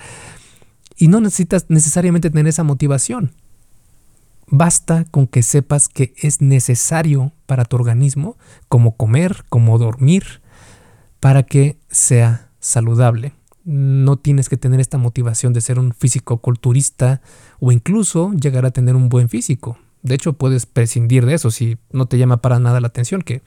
Y 0.97 1.07
no 1.07 1.19
necesitas 1.19 1.65
necesariamente 1.69 2.29
tener 2.29 2.47
esa 2.47 2.63
motivación. 2.63 3.31
Basta 4.45 5.05
con 5.05 5.25
que 5.25 5.41
sepas 5.41 5.87
que 5.89 6.13
es 6.17 6.41
necesario 6.41 7.33
para 7.47 7.65
tu 7.65 7.75
organismo, 7.75 8.37
como 8.69 8.95
comer, 8.95 9.45
como 9.49 9.79
dormir, 9.79 10.41
para 11.19 11.41
que 11.41 11.79
sea 11.89 12.51
saludable. 12.59 13.33
No 13.63 14.17
tienes 14.17 14.47
que 14.47 14.57
tener 14.57 14.79
esta 14.79 14.99
motivación 14.99 15.53
de 15.53 15.61
ser 15.61 15.79
un 15.79 15.93
físico 15.93 16.37
culturista 16.37 17.21
o 17.59 17.71
incluso 17.71 18.31
llegar 18.33 18.67
a 18.67 18.71
tener 18.71 18.95
un 18.95 19.09
buen 19.09 19.27
físico. 19.27 19.79
De 20.03 20.15
hecho, 20.15 20.33
puedes 20.33 20.65
prescindir 20.65 21.25
de 21.25 21.35
eso 21.35 21.51
si 21.51 21.77
no 21.91 22.05
te 22.05 22.17
llama 22.17 22.37
para 22.37 22.59
nada 22.59 22.81
la 22.81 22.87
atención, 22.87 23.21
que 23.21 23.41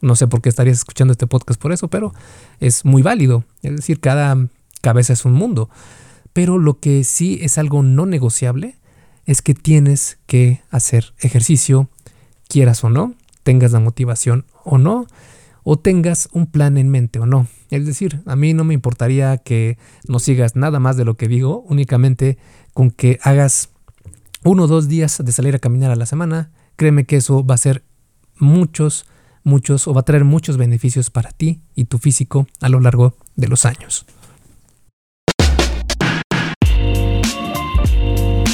no 0.00 0.14
sé 0.14 0.26
por 0.26 0.40
qué 0.40 0.48
estarías 0.48 0.78
escuchando 0.78 1.12
este 1.12 1.26
podcast 1.26 1.60
por 1.60 1.72
eso, 1.72 1.88
pero 1.88 2.14
es 2.60 2.84
muy 2.84 3.02
válido. 3.02 3.44
Es 3.62 3.76
decir, 3.76 4.00
cada 4.00 4.36
cabeza 4.80 5.12
es 5.12 5.24
un 5.24 5.32
mundo. 5.32 5.68
Pero 6.32 6.58
lo 6.58 6.78
que 6.78 7.04
sí 7.04 7.38
es 7.42 7.58
algo 7.58 7.82
no 7.82 8.06
negociable 8.06 8.76
es 9.26 9.42
que 9.42 9.54
tienes 9.54 10.18
que 10.26 10.62
hacer 10.70 11.12
ejercicio, 11.18 11.88
quieras 12.48 12.82
o 12.84 12.90
no, 12.90 13.14
tengas 13.42 13.72
la 13.72 13.80
motivación 13.80 14.46
o 14.64 14.78
no, 14.78 15.06
o 15.64 15.78
tengas 15.78 16.28
un 16.32 16.46
plan 16.46 16.78
en 16.78 16.88
mente 16.88 17.18
o 17.18 17.26
no. 17.26 17.46
Es 17.70 17.84
decir, 17.84 18.22
a 18.24 18.36
mí 18.36 18.54
no 18.54 18.64
me 18.64 18.72
importaría 18.72 19.36
que 19.36 19.76
no 20.06 20.18
sigas 20.18 20.56
nada 20.56 20.80
más 20.80 20.96
de 20.96 21.04
lo 21.04 21.16
que 21.16 21.28
digo, 21.28 21.64
únicamente 21.68 22.38
con 22.72 22.90
que 22.90 23.18
hagas 23.22 23.70
uno 24.44 24.64
o 24.64 24.66
dos 24.66 24.88
días 24.88 25.22
de 25.24 25.32
salir 25.32 25.54
a 25.54 25.58
caminar 25.58 25.90
a 25.90 25.96
la 25.96 26.06
semana, 26.06 26.50
créeme 26.76 27.04
que 27.04 27.16
eso 27.16 27.44
va 27.44 27.54
a 27.54 27.58
ser 27.58 27.82
muchos, 28.36 29.06
muchos 29.42 29.88
o 29.88 29.94
va 29.94 30.00
a 30.02 30.04
traer 30.04 30.24
muchos 30.24 30.56
beneficios 30.56 31.10
para 31.10 31.30
ti 31.30 31.60
y 31.74 31.84
tu 31.84 31.98
físico 31.98 32.46
a 32.60 32.68
lo 32.68 32.80
largo 32.80 33.14
de 33.36 33.48
los 33.48 33.64
años. 33.64 34.06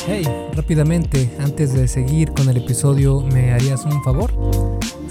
Hey, 0.07 0.25
rápidamente, 0.55 1.35
antes 1.39 1.73
de 1.73 1.89
seguir 1.89 2.33
con 2.33 2.49
el 2.49 2.59
episodio, 2.59 3.21
¿me 3.21 3.53
harías 3.53 3.85
un 3.85 4.03
favor? 4.03 4.33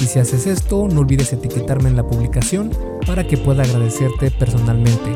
Y 0.00 0.06
si 0.06 0.18
haces 0.18 0.46
esto, 0.46 0.88
no 0.88 1.00
olvides 1.00 1.32
etiquetarme 1.32 1.90
en 1.90 1.96
la 1.96 2.06
publicación 2.06 2.70
para 3.06 3.26
que 3.26 3.36
pueda 3.36 3.62
agradecerte 3.62 4.30
personalmente. 4.30 5.14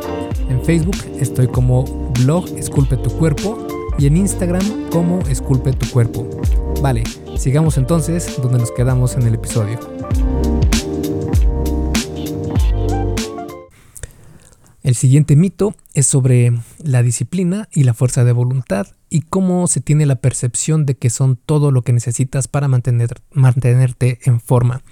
En 0.50 0.62
Facebook 0.62 0.96
estoy 1.18 1.46
como 1.48 1.84
blog 2.20 2.46
Esculpe 2.58 2.98
tu 2.98 3.10
cuerpo 3.10 3.66
y 3.98 4.06
en 4.06 4.18
Instagram 4.18 4.90
como 4.90 5.20
Esculpe 5.20 5.72
tu 5.72 5.88
cuerpo. 5.90 6.28
Vale, 6.82 7.02
sigamos 7.38 7.78
entonces 7.78 8.38
donde 8.42 8.58
nos 8.58 8.72
quedamos 8.72 9.14
en 9.14 9.22
el 9.26 9.34
episodio. 9.34 9.78
El 14.84 14.94
siguiente 14.94 15.34
mito 15.34 15.74
es 15.94 16.06
sobre 16.06 16.52
la 16.76 17.02
disciplina 17.02 17.70
y 17.72 17.84
la 17.84 17.94
fuerza 17.94 18.22
de 18.22 18.32
voluntad 18.32 18.88
y 19.08 19.22
cómo 19.22 19.66
se 19.66 19.80
tiene 19.80 20.04
la 20.04 20.16
percepción 20.16 20.84
de 20.84 20.94
que 20.94 21.08
son 21.08 21.36
todo 21.36 21.70
lo 21.70 21.80
que 21.80 21.94
necesitas 21.94 22.48
para 22.48 22.68
mantener, 22.68 23.22
mantenerte 23.32 24.18
en 24.24 24.42
forma. 24.42 24.82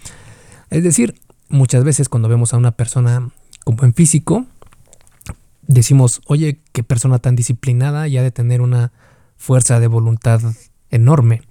Es 0.71 0.83
decir, 0.83 1.21
muchas 1.51 1.85
veces 1.85 2.09
cuando 2.09 2.31
vemos 2.31 2.55
a 2.55 2.57
una 2.57 2.71
persona 2.73 3.33
con 3.65 3.77
buen 3.77 3.93
físico, 3.93 4.47
decimos, 5.67 6.23
oye, 6.25 6.61
qué 6.73 6.83
persona 6.83 7.19
tan 7.19 7.37
disciplinada 7.37 8.09
y 8.09 8.17
ha 8.17 8.23
de 8.23 8.31
tener 8.31 8.63
una 8.63 8.93
fuerza 9.37 9.79
de 9.79 9.89
voluntad 9.89 10.41
enorme. 10.89 11.43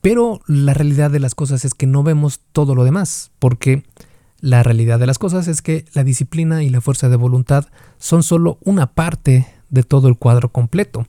Pero 0.00 0.40
la 0.48 0.74
realidad 0.74 1.12
de 1.12 1.20
las 1.20 1.36
cosas 1.36 1.64
es 1.64 1.74
que 1.74 1.86
no 1.86 2.02
vemos 2.02 2.40
todo 2.50 2.74
lo 2.74 2.82
demás, 2.82 3.30
porque 3.38 3.84
la 4.44 4.62
realidad 4.62 4.98
de 4.98 5.06
las 5.06 5.18
cosas 5.18 5.48
es 5.48 5.62
que 5.62 5.86
la 5.94 6.04
disciplina 6.04 6.62
y 6.62 6.68
la 6.68 6.82
fuerza 6.82 7.08
de 7.08 7.16
voluntad 7.16 7.64
son 7.96 8.22
solo 8.22 8.58
una 8.62 8.92
parte 8.92 9.46
de 9.70 9.82
todo 9.84 10.06
el 10.06 10.18
cuadro 10.18 10.52
completo. 10.52 11.06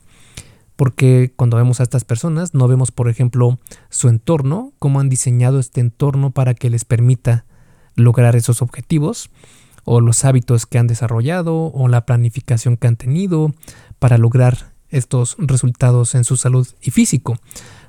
Porque 0.77 1.33
cuando 1.35 1.57
vemos 1.57 1.81
a 1.81 1.83
estas 1.83 2.05
personas 2.05 2.53
no 2.53 2.69
vemos, 2.69 2.91
por 2.91 3.09
ejemplo, 3.09 3.59
su 3.89 4.07
entorno, 4.07 4.71
cómo 4.79 5.01
han 5.01 5.09
diseñado 5.09 5.59
este 5.59 5.81
entorno 5.81 6.31
para 6.31 6.53
que 6.53 6.69
les 6.69 6.85
permita 6.85 7.43
lograr 7.95 8.37
esos 8.37 8.61
objetivos, 8.61 9.29
o 9.83 9.99
los 9.99 10.23
hábitos 10.23 10.65
que 10.65 10.77
han 10.77 10.87
desarrollado, 10.87 11.73
o 11.73 11.89
la 11.89 12.05
planificación 12.05 12.77
que 12.77 12.87
han 12.87 12.95
tenido 12.95 13.53
para 13.99 14.17
lograr 14.17 14.71
estos 14.87 15.35
resultados 15.39 16.15
en 16.15 16.23
su 16.23 16.37
salud 16.37 16.65
y 16.81 16.91
físico. 16.91 17.37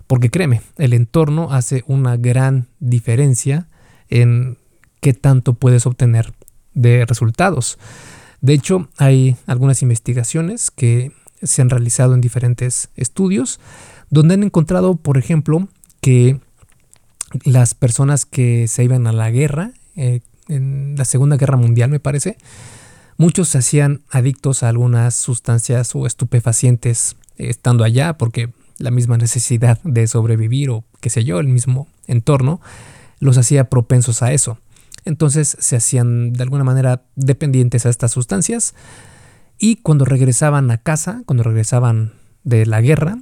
Porque 0.08 0.28
créeme, 0.28 0.62
el 0.76 0.92
entorno 0.92 1.52
hace 1.52 1.84
una 1.86 2.16
gran 2.16 2.66
diferencia 2.80 3.68
en 4.08 4.58
qué 5.00 5.14
tanto 5.14 5.54
puedes 5.54 5.86
obtener 5.86 6.32
de 6.74 7.04
resultados. 7.06 7.78
De 8.40 8.52
hecho, 8.52 8.88
hay 8.98 9.36
algunas 9.46 9.82
investigaciones 9.82 10.70
que 10.70 11.12
se 11.42 11.62
han 11.62 11.70
realizado 11.70 12.14
en 12.14 12.20
diferentes 12.20 12.90
estudios 12.96 13.60
donde 14.10 14.34
han 14.34 14.42
encontrado, 14.42 14.96
por 14.96 15.18
ejemplo, 15.18 15.68
que 16.00 16.40
las 17.44 17.74
personas 17.74 18.24
que 18.24 18.68
se 18.68 18.84
iban 18.84 19.06
a 19.06 19.12
la 19.12 19.30
guerra, 19.30 19.72
eh, 19.96 20.20
en 20.48 20.94
la 20.96 21.04
Segunda 21.04 21.36
Guerra 21.36 21.56
Mundial 21.56 21.90
me 21.90 22.00
parece, 22.00 22.36
muchos 23.16 23.48
se 23.48 23.58
hacían 23.58 24.02
adictos 24.10 24.62
a 24.62 24.68
algunas 24.68 25.14
sustancias 25.14 25.94
o 25.94 26.06
estupefacientes 26.06 27.16
eh, 27.36 27.48
estando 27.48 27.84
allá 27.84 28.16
porque 28.16 28.50
la 28.78 28.90
misma 28.90 29.16
necesidad 29.16 29.80
de 29.82 30.06
sobrevivir 30.06 30.70
o 30.70 30.84
qué 31.00 31.10
sé 31.10 31.24
yo, 31.24 31.40
el 31.40 31.48
mismo 31.48 31.88
entorno, 32.06 32.60
los 33.18 33.38
hacía 33.38 33.70
propensos 33.70 34.22
a 34.22 34.32
eso. 34.32 34.58
Entonces 35.06 35.56
se 35.58 35.76
hacían 35.76 36.34
de 36.34 36.42
alguna 36.42 36.64
manera 36.64 37.04
dependientes 37.14 37.86
a 37.86 37.88
estas 37.88 38.12
sustancias 38.12 38.74
y 39.58 39.76
cuando 39.76 40.04
regresaban 40.04 40.70
a 40.70 40.78
casa, 40.78 41.22
cuando 41.24 41.42
regresaban 41.42 42.12
de 42.44 42.66
la 42.66 42.82
guerra, 42.82 43.18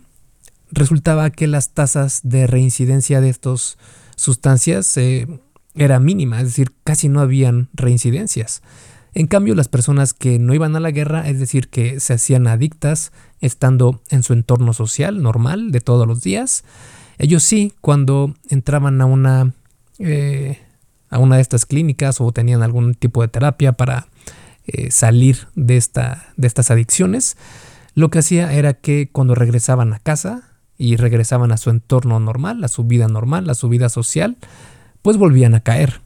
resultaba 0.73 1.31
que 1.31 1.47
las 1.47 1.71
tasas 1.71 2.21
de 2.25 2.49
reincidencia 2.49 3.21
de 3.21 3.29
estas 3.29 3.79
sustancias 4.17 4.97
eh, 4.97 5.29
era 5.75 6.01
mínima, 6.01 6.41
es 6.41 6.49
decir, 6.49 6.73
casi 6.83 7.09
no 7.09 7.21
habían 7.21 7.69
reincidencias. 7.75 8.63
En 9.13 9.29
cambio, 9.29 9.55
las 9.55 9.69
personas 9.69 10.13
que 10.13 10.41
no 10.41 10.55
iban 10.55 10.75
a 10.75 10.81
la 10.81 10.91
guerra, 10.91 11.29
es 11.29 11.39
decir, 11.39 11.69
que 11.69 12.01
se 12.01 12.15
hacían 12.15 12.49
adictas 12.49 13.13
estando 13.41 14.01
en 14.11 14.25
su 14.25 14.33
entorno 14.33 14.73
social 14.73 15.23
normal 15.23 15.71
de 15.71 15.81
todos 15.81 16.07
los 16.09 16.23
días, 16.23 16.65
ellos 17.19 17.45
sí, 17.45 17.75
cuando 17.81 18.35
entraban 18.49 19.01
a 19.01 19.07
una, 19.07 19.53
eh, 20.01 20.64
a 21.15 21.21
una 21.21 21.37
de 21.37 21.43
estas 21.43 21.65
clínicas 21.65 22.21
o 22.21 22.33
tenían 22.33 22.65
algún 22.65 22.95
tipo 22.95 23.23
de 23.23 23.29
terapia 23.29 23.73
para 23.73 24.09
eh, 24.67 24.91
salir 24.91 25.47
de, 25.55 25.77
esta, 25.77 26.27
de 26.37 26.49
estas 26.49 26.73
adicciones, 26.73 27.37
lo 27.95 28.11
que 28.11 28.19
hacía 28.19 28.53
era 28.53 28.75
que 28.75 29.09
cuando 29.13 29.37
regresaban 29.37 29.93
a 29.93 30.01
casa 30.01 30.51
y 30.77 30.97
regresaban 30.97 31.53
a 31.53 31.57
su 31.57 31.71
entorno 31.71 32.19
normal, 32.19 32.65
a 32.65 32.69
su 32.69 32.83
vida 32.83 33.07
normal, 33.07 33.49
a 33.49 33.55
su 33.55 33.69
vida 33.69 33.89
social, 33.91 34.37
pues 35.03 35.17
volvían 35.17 35.55
a 35.55 35.61
caer. 35.61 36.01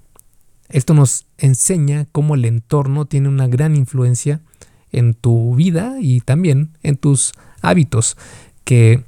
Esto 0.69 0.93
nos 0.93 1.25
enseña 1.39 2.07
cómo 2.13 2.35
el 2.35 2.45
entorno 2.45 3.07
tiene 3.07 3.31
una 3.31 3.49
gran 3.49 3.77
influencia 3.77 4.43
en 4.93 5.15
tu 5.15 5.55
vida 5.55 5.97
y 6.03 6.21
también 6.21 6.77
en 6.83 6.99
tus 6.99 7.33
hábitos, 7.63 8.19
que 8.65 9.05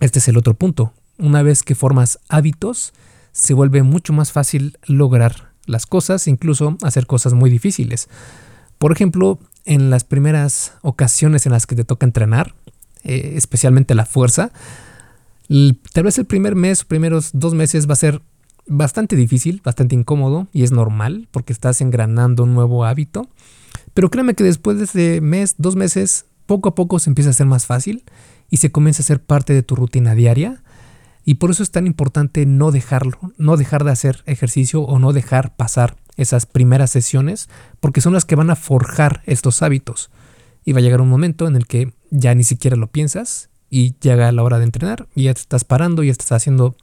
este 0.00 0.18
es 0.18 0.28
el 0.28 0.36
otro 0.36 0.52
punto. 0.52 0.92
Una 1.16 1.42
vez 1.42 1.62
que 1.62 1.74
formas 1.74 2.18
hábitos, 2.28 2.92
se 3.34 3.52
vuelve 3.52 3.82
mucho 3.82 4.12
más 4.12 4.30
fácil 4.30 4.78
lograr 4.86 5.50
las 5.66 5.86
cosas, 5.86 6.28
incluso 6.28 6.78
hacer 6.82 7.06
cosas 7.06 7.34
muy 7.34 7.50
difíciles. 7.50 8.08
Por 8.78 8.92
ejemplo, 8.92 9.40
en 9.64 9.90
las 9.90 10.04
primeras 10.04 10.74
ocasiones 10.82 11.44
en 11.44 11.52
las 11.52 11.66
que 11.66 11.74
te 11.74 11.84
toca 11.84 12.06
entrenar, 12.06 12.54
eh, 13.02 13.32
especialmente 13.34 13.96
la 13.96 14.06
fuerza, 14.06 14.52
tal 15.92 16.04
vez 16.04 16.16
el 16.18 16.26
primer 16.26 16.54
mes, 16.54 16.84
primeros 16.84 17.30
dos 17.32 17.54
meses 17.54 17.88
va 17.88 17.94
a 17.94 17.96
ser 17.96 18.22
bastante 18.66 19.16
difícil, 19.16 19.60
bastante 19.64 19.96
incómodo 19.96 20.46
y 20.52 20.62
es 20.62 20.70
normal 20.70 21.28
porque 21.32 21.52
estás 21.52 21.80
engranando 21.80 22.44
un 22.44 22.54
nuevo 22.54 22.84
hábito. 22.84 23.28
Pero 23.94 24.10
créeme 24.10 24.34
que 24.34 24.44
después 24.44 24.92
de 24.92 25.20
mes, 25.20 25.56
dos 25.58 25.74
meses, 25.74 26.26
poco 26.46 26.68
a 26.68 26.74
poco 26.74 27.00
se 27.00 27.10
empieza 27.10 27.30
a 27.30 27.32
hacer 27.32 27.46
más 27.46 27.66
fácil 27.66 28.04
y 28.48 28.58
se 28.58 28.70
comienza 28.70 29.02
a 29.02 29.06
ser 29.06 29.20
parte 29.20 29.54
de 29.54 29.64
tu 29.64 29.74
rutina 29.74 30.14
diaria. 30.14 30.62
Y 31.24 31.34
por 31.34 31.50
eso 31.50 31.62
es 31.62 31.70
tan 31.70 31.86
importante 31.86 32.46
no 32.46 32.70
dejarlo, 32.70 33.18
no 33.38 33.56
dejar 33.56 33.84
de 33.84 33.92
hacer 33.92 34.22
ejercicio 34.26 34.82
o 34.82 34.98
no 34.98 35.12
dejar 35.12 35.56
pasar 35.56 35.96
esas 36.16 36.46
primeras 36.46 36.90
sesiones, 36.90 37.48
porque 37.80 38.00
son 38.00 38.12
las 38.12 38.24
que 38.24 38.36
van 38.36 38.50
a 38.50 38.56
forjar 38.56 39.22
estos 39.26 39.62
hábitos. 39.62 40.10
Y 40.64 40.72
va 40.72 40.78
a 40.78 40.82
llegar 40.82 41.00
un 41.00 41.08
momento 41.08 41.46
en 41.46 41.56
el 41.56 41.66
que 41.66 41.92
ya 42.10 42.34
ni 42.34 42.44
siquiera 42.44 42.76
lo 42.76 42.88
piensas 42.88 43.50
y 43.70 43.94
llega 44.00 44.30
la 44.32 44.42
hora 44.42 44.58
de 44.58 44.64
entrenar 44.64 45.08
y 45.14 45.24
ya 45.24 45.34
te 45.34 45.40
estás 45.40 45.64
parando 45.64 46.02
y 46.02 46.10
estás 46.10 46.32
haciendo 46.32 46.76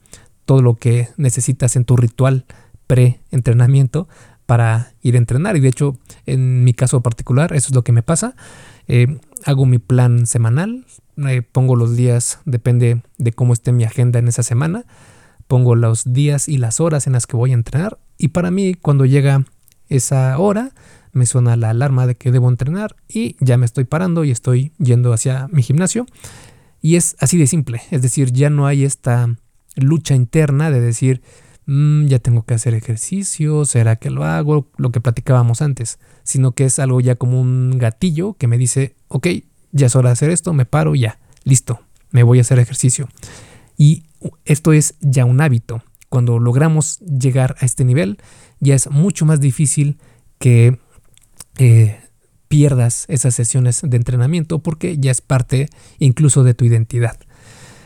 todo 0.46 0.62
lo 0.62 0.76
que 0.76 1.10
necesitas 1.18 1.76
en 1.76 1.86
tu 1.86 1.96
ritual 1.96 2.46
pre-entrenamiento 2.88 4.08
para 4.46 4.94
ir 5.02 5.16
a 5.16 5.20
entrenar. 5.20 5.56
Y 5.56 5.62
de 5.62 5.70
hecho, 5.70 5.98
en 6.26 6.64
mi 6.64 6.74
caso 6.74 7.02
particular, 7.02 7.54
eso 7.54 7.70
es 7.70 7.76
lo 7.76 7.84
que 7.84 7.94
me 7.94 8.04
pasa. 8.04 8.36
Eh, 8.88 9.20
hago 9.46 9.66
mi 9.66 9.80
plan 9.80 10.28
semanal, 10.28 10.86
eh, 11.18 11.42
pongo 11.42 11.76
los 11.76 11.96
días, 11.96 12.40
depende 12.46 13.02
de 13.18 13.34
cómo 13.34 13.54
esté 13.54 13.72
mi 13.72 13.84
agenda 13.84 14.20
en 14.20 14.28
esa 14.28 14.44
semana, 14.44 14.86
pongo 15.48 15.76
los 15.76 16.14
días 16.14 16.48
y 16.48 16.58
las 16.58 16.80
horas 16.80 17.08
en 17.08 17.14
las 17.14 17.28
que 17.28 17.38
voy 17.38 17.52
a 17.52 17.56
entrenar. 17.56 18.00
Y 18.18 18.30
para 18.30 18.52
mí, 18.52 18.74
cuando 18.74 19.06
llega 19.06 19.46
esa 19.90 20.38
hora, 20.38 20.72
me 21.12 21.26
suena 21.26 21.58
la 21.58 21.72
alarma 21.72 22.08
de 22.08 22.16
que 22.16 22.32
debo 22.32 22.50
entrenar 22.50 22.96
y 23.10 23.36
ya 23.40 23.58
me 23.58 23.66
estoy 23.66 23.84
parando 23.84 24.24
y 24.24 24.32
estoy 24.32 24.72
yendo 24.78 25.14
hacia 25.14 25.48
mi 25.52 25.62
gimnasio. 25.62 26.06
Y 26.82 26.96
es 26.96 27.16
así 27.20 27.38
de 27.38 27.48
simple, 27.48 27.82
es 27.92 28.02
decir, 28.02 28.32
ya 28.32 28.50
no 28.50 28.66
hay 28.66 28.86
esta 28.86 29.36
lucha 29.76 30.16
interna 30.16 30.72
de 30.72 30.82
decir, 30.82 31.22
mm, 31.72 32.08
ya 32.08 32.20
tengo 32.20 32.44
que 32.44 32.54
hacer 32.54 32.74
ejercicio, 32.74 33.64
será 33.66 33.96
que 33.96 34.10
lo 34.10 34.26
hago, 34.26 34.68
lo 34.78 34.92
que 34.92 35.00
platicábamos 35.00 35.62
antes, 35.62 36.00
sino 36.24 36.52
que 36.52 36.66
es 36.66 36.80
algo 36.80 37.00
ya 37.00 37.16
como 37.16 37.40
un 37.40 37.78
gatillo 37.78 38.34
que 38.34 38.48
me 38.48 38.58
dice, 38.58 38.96
ok, 39.08 39.28
ya 39.72 39.88
es 39.88 39.96
hora 39.96 40.10
de 40.10 40.14
hacer 40.14 40.30
esto, 40.32 40.54
me 40.54 40.66
paro, 40.66 40.96
ya, 40.96 41.20
listo, 41.44 41.80
me 42.12 42.24
voy 42.24 42.40
a 42.40 42.42
hacer 42.42 42.60
ejercicio. 42.60 43.08
Y 43.78 44.04
esto 44.44 44.74
es 44.74 44.96
ya 45.00 45.24
un 45.24 45.40
hábito. 45.40 45.82
Cuando 46.10 46.40
logramos 46.40 47.00
llegar 47.00 47.56
a 47.62 47.66
este 47.66 47.86
nivel, 47.86 48.18
ya 48.60 48.76
es 48.76 48.92
mucho 48.92 49.26
más 49.26 49.40
difícil 49.40 49.98
que 50.40 50.78
eh, 51.58 52.02
pierdas 52.50 53.06
esas 53.08 53.34
sesiones 53.34 53.80
de 53.82 53.96
entrenamiento 53.96 54.60
porque 54.60 54.98
ya 54.98 55.10
es 55.10 55.22
parte 55.22 55.70
incluso 56.00 56.44
de 56.44 56.54
tu 56.54 56.66
identidad. 56.66 57.18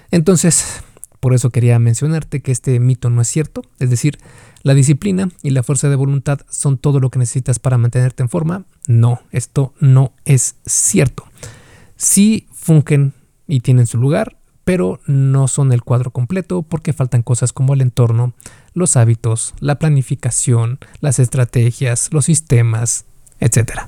Entonces, 0.10 0.82
por 1.26 1.34
eso 1.34 1.50
quería 1.50 1.80
mencionarte 1.80 2.42
que 2.44 2.52
este 2.52 2.80
mito 2.80 3.10
no 3.10 3.20
es 3.20 3.28
cierto, 3.28 3.64
es 3.80 3.90
decir, 3.90 4.20
la 4.62 4.76
disciplina 4.76 5.30
y 5.42 5.50
la 5.50 5.64
fuerza 5.64 5.90
de 5.90 5.96
voluntad 5.96 6.42
son 6.52 6.78
todo 6.78 7.00
lo 7.00 7.10
que 7.10 7.18
necesitas 7.18 7.58
para 7.58 7.80
mantenerte 7.80 8.22
en 8.22 8.30
forma. 8.30 8.66
No, 8.86 9.22
esto 9.32 9.74
no 9.80 10.14
es 10.26 10.58
cierto. 10.68 11.24
Sí 11.98 12.46
fungen 12.54 13.14
y 13.48 13.62
tienen 13.62 13.88
su 13.88 13.98
lugar, 13.98 14.38
pero 14.66 15.00
no 15.08 15.48
son 15.48 15.74
el 15.74 15.82
cuadro 15.82 16.12
completo 16.12 16.62
porque 16.62 16.94
faltan 16.94 17.24
cosas 17.24 17.54
como 17.54 17.74
el 17.74 17.82
entorno, 17.82 18.36
los 18.76 18.96
hábitos, 18.96 19.56
la 19.60 19.80
planificación, 19.80 20.78
las 21.00 21.18
estrategias, 21.18 22.10
los 22.12 22.26
sistemas, 22.26 23.06
etc. 23.40 23.88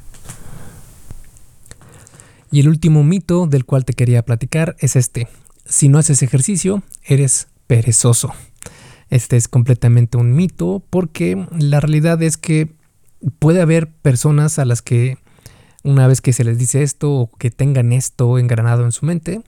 Y 2.50 2.62
el 2.62 2.70
último 2.70 3.04
mito 3.04 3.46
del 3.46 3.64
cual 3.64 3.86
te 3.86 3.94
quería 3.94 4.26
platicar 4.26 4.76
es 4.80 4.96
este 4.96 5.28
si 5.70 5.90
no 5.90 5.98
haces 5.98 6.22
ejercicio, 6.24 6.84
eres 7.04 7.48
perezoso. 7.68 8.34
Este 9.10 9.38
es 9.38 9.48
completamente 9.48 10.18
un 10.18 10.34
mito 10.34 10.84
porque 10.90 11.48
la 11.58 11.80
realidad 11.80 12.22
es 12.22 12.38
que 12.38 12.76
puede 13.40 13.62
haber 13.62 13.90
personas 13.90 14.60
a 14.60 14.66
las 14.66 14.82
que 14.82 15.18
una 15.84 16.08
vez 16.08 16.22
que 16.22 16.34
se 16.34 16.44
les 16.44 16.58
dice 16.58 16.84
esto 16.84 17.14
o 17.14 17.32
que 17.38 17.50
tengan 17.50 17.94
esto 17.94 18.38
engranado 18.38 18.84
en 18.84 18.92
su 18.92 19.06
mente, 19.06 19.42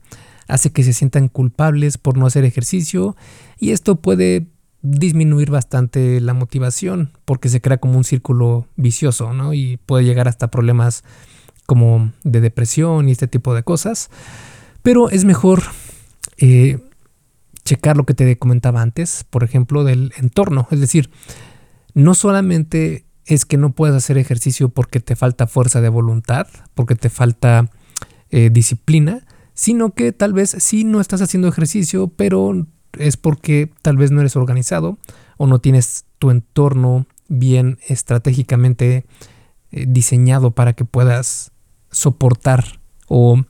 hace 0.48 0.72
que 0.72 0.82
se 0.82 0.92
sientan 0.92 1.28
culpables 1.28 1.98
por 1.98 2.16
no 2.16 2.26
hacer 2.26 2.44
ejercicio 2.44 3.16
y 3.58 3.70
esto 3.70 3.96
puede 3.96 4.46
disminuir 4.82 5.50
bastante 5.50 6.20
la 6.20 6.32
motivación 6.32 7.12
porque 7.26 7.50
se 7.50 7.60
crea 7.60 7.78
como 7.78 7.98
un 7.98 8.04
círculo 8.04 8.66
vicioso, 8.76 9.34
¿no? 9.34 9.52
Y 9.52 9.76
puede 9.76 10.04
llegar 10.04 10.26
hasta 10.26 10.50
problemas 10.50 11.04
como 11.66 12.12
de 12.24 12.40
depresión 12.40 13.08
y 13.08 13.12
este 13.12 13.28
tipo 13.28 13.54
de 13.54 13.62
cosas. 13.62 14.10
Pero 14.82 15.10
es 15.10 15.26
mejor 15.26 15.62
eh, 16.40 16.78
checar 17.64 17.96
lo 17.96 18.04
que 18.04 18.14
te 18.14 18.38
comentaba 18.38 18.82
antes, 18.82 19.24
por 19.30 19.44
ejemplo, 19.44 19.84
del 19.84 20.12
entorno. 20.16 20.66
Es 20.70 20.80
decir, 20.80 21.10
no 21.94 22.14
solamente 22.14 23.04
es 23.26 23.44
que 23.44 23.56
no 23.56 23.72
puedes 23.72 23.94
hacer 23.94 24.18
ejercicio 24.18 24.70
porque 24.70 25.00
te 25.00 25.14
falta 25.14 25.46
fuerza 25.46 25.80
de 25.80 25.88
voluntad, 25.88 26.48
porque 26.74 26.96
te 26.96 27.10
falta 27.10 27.70
eh, 28.30 28.50
disciplina, 28.50 29.26
sino 29.54 29.90
que 29.94 30.12
tal 30.12 30.32
vez 30.32 30.56
sí 30.58 30.84
no 30.84 31.00
estás 31.00 31.22
haciendo 31.22 31.48
ejercicio, 31.48 32.08
pero 32.08 32.66
es 32.98 33.16
porque 33.16 33.70
tal 33.82 33.96
vez 33.96 34.10
no 34.10 34.20
eres 34.20 34.34
organizado 34.34 34.98
o 35.36 35.46
no 35.46 35.60
tienes 35.60 36.06
tu 36.18 36.30
entorno 36.30 37.06
bien 37.28 37.78
estratégicamente 37.86 39.04
eh, 39.70 39.84
diseñado 39.86 40.50
para 40.50 40.72
que 40.72 40.84
puedas 40.84 41.52
soportar 41.90 42.80
o 43.06 43.44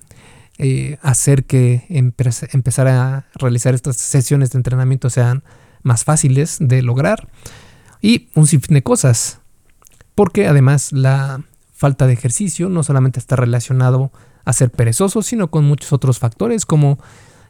eh, 0.63 0.99
hacer 1.01 1.47
que 1.47 1.87
empezar 1.89 2.87
a 2.87 3.25
realizar 3.33 3.75
estas 3.75 3.97
sesiones 3.97 4.51
de 4.51 4.59
entrenamiento 4.59 5.09
sean 5.09 5.43
más 5.83 6.05
fáciles 6.05 6.59
de 6.61 6.83
lograr 6.83 7.31
y 8.03 8.29
un 8.35 8.47
sinfín 8.47 8.75
de 8.75 8.83
cosas. 8.83 9.41
Porque 10.15 10.47
además 10.47 10.93
la 10.93 11.43
falta 11.73 12.07
de 12.07 12.13
ejercicio 12.13 12.69
no 12.69 12.83
solamente 12.83 13.19
está 13.19 13.37
relacionado 13.37 14.13
a 14.45 14.53
ser 14.53 14.71
perezoso, 14.71 15.23
sino 15.23 15.51
con 15.51 15.65
muchos 15.65 15.95
otros 15.95 16.19
factores 16.19 16.67
como 16.67 16.99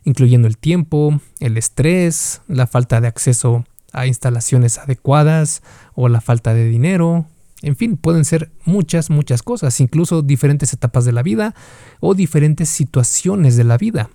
incluyendo 0.04 0.46
el 0.46 0.56
tiempo, 0.56 1.20
el 1.40 1.56
estrés, 1.56 2.42
la 2.46 2.68
falta 2.68 3.00
de 3.00 3.08
acceso 3.08 3.64
a 3.92 4.06
instalaciones 4.06 4.78
adecuadas 4.78 5.62
o 5.96 6.08
la 6.08 6.20
falta 6.20 6.54
de 6.54 6.66
dinero, 6.66 7.26
En 7.62 7.76
fin, 7.76 7.96
pueden 7.96 8.24
ser 8.24 8.50
muchas, 8.64 9.10
muchas 9.10 9.42
cosas, 9.42 9.80
incluso 9.80 10.22
diferentes 10.22 10.72
etapas 10.72 11.04
de 11.04 11.12
la 11.12 11.22
vida 11.22 11.54
o 12.00 12.14
diferentes 12.14 12.68
situaciones 12.68 13.56
de 13.56 13.64
la 13.64 13.76
vida. 13.76 14.10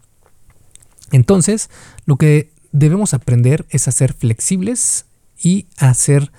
Entonces, 1.12 1.70
lo 2.06 2.16
que 2.18 2.52
debemos 2.72 3.14
aprender 3.14 3.66
es 3.70 3.88
a 3.88 3.92
ser 3.92 4.14
flexibles 4.14 5.06
y 5.42 5.68
a 5.78 5.94
ser 5.94 6.32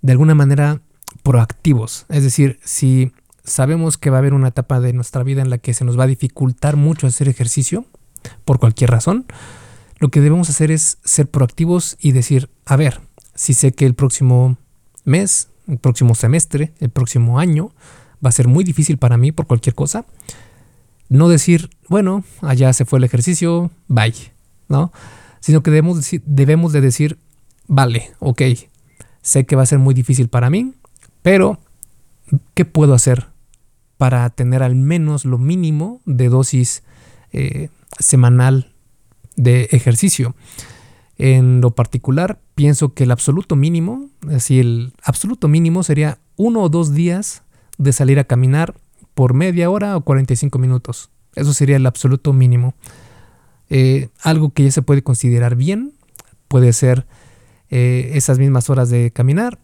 de 0.00 0.12
alguna 0.12 0.34
manera 0.34 0.80
proactivos. 1.22 2.06
Es 2.08 2.22
decir, 2.22 2.58
si 2.64 3.12
sabemos 3.44 3.98
que 3.98 4.10
va 4.10 4.16
a 4.16 4.20
haber 4.20 4.34
una 4.34 4.48
etapa 4.48 4.80
de 4.80 4.92
nuestra 4.92 5.22
vida 5.22 5.42
en 5.42 5.50
la 5.50 5.58
que 5.58 5.74
se 5.74 5.84
nos 5.84 5.98
va 5.98 6.04
a 6.04 6.08
dificultar 6.08 6.76
mucho 6.76 7.06
hacer 7.06 7.28
ejercicio, 7.28 7.86
por 8.44 8.58
cualquier 8.58 8.90
razón, 8.90 9.26
lo 9.98 10.08
que 10.08 10.20
debemos 10.20 10.50
hacer 10.50 10.70
es 10.70 10.98
ser 11.04 11.28
proactivos 11.28 11.96
y 12.00 12.12
decir, 12.12 12.50
a 12.64 12.76
ver, 12.76 13.00
si 13.34 13.54
sé 13.54 13.72
que 13.72 13.86
el 13.86 13.94
próximo 13.94 14.56
mes, 15.04 15.48
el 15.66 15.78
próximo 15.78 16.14
semestre, 16.14 16.72
el 16.80 16.90
próximo 16.90 17.38
año 17.38 17.72
va 18.24 18.30
a 18.30 18.32
ser 18.32 18.48
muy 18.48 18.64
difícil 18.64 18.98
para 18.98 19.16
mí 19.16 19.32
por 19.32 19.46
cualquier 19.46 19.74
cosa, 19.74 20.04
no 21.08 21.28
decir, 21.28 21.70
bueno, 21.88 22.24
allá 22.40 22.72
se 22.72 22.84
fue 22.84 22.98
el 22.98 23.04
ejercicio, 23.04 23.70
bye, 23.88 24.14
¿no? 24.68 24.92
Sino 25.40 25.62
que 25.62 25.70
debemos, 25.70 26.00
debemos 26.24 26.72
de 26.72 26.80
decir, 26.80 27.18
vale, 27.68 28.10
ok, 28.18 28.42
sé 29.22 29.46
que 29.46 29.56
va 29.56 29.62
a 29.62 29.66
ser 29.66 29.78
muy 29.78 29.94
difícil 29.94 30.28
para 30.28 30.50
mí, 30.50 30.74
pero 31.22 31.58
¿qué 32.54 32.64
puedo 32.64 32.94
hacer 32.94 33.28
para 33.96 34.28
tener 34.30 34.62
al 34.62 34.74
menos 34.74 35.24
lo 35.24 35.38
mínimo 35.38 36.00
de 36.04 36.28
dosis 36.28 36.82
eh, 37.32 37.68
semanal 37.98 38.72
de 39.36 39.68
ejercicio? 39.70 40.34
En 41.18 41.60
lo 41.60 41.70
particular, 41.70 42.40
pienso 42.54 42.92
que 42.92 43.04
el 43.04 43.10
absoluto 43.10 43.56
mínimo, 43.56 44.08
así 44.30 44.60
el 44.60 44.92
absoluto 45.02 45.48
mínimo 45.48 45.82
sería 45.82 46.18
uno 46.36 46.62
o 46.62 46.68
dos 46.68 46.92
días 46.92 47.42
de 47.78 47.92
salir 47.92 48.18
a 48.18 48.24
caminar 48.24 48.74
por 49.14 49.32
media 49.32 49.70
hora 49.70 49.96
o 49.96 50.02
45 50.02 50.58
minutos. 50.58 51.10
Eso 51.34 51.54
sería 51.54 51.76
el 51.76 51.86
absoluto 51.86 52.32
mínimo. 52.32 52.74
Eh, 53.70 54.08
algo 54.22 54.50
que 54.50 54.64
ya 54.64 54.70
se 54.70 54.82
puede 54.82 55.02
considerar 55.02 55.56
bien 55.56 55.94
puede 56.48 56.72
ser 56.72 57.06
eh, 57.70 58.10
esas 58.14 58.38
mismas 58.38 58.70
horas 58.70 58.90
de 58.90 59.10
caminar 59.10 59.58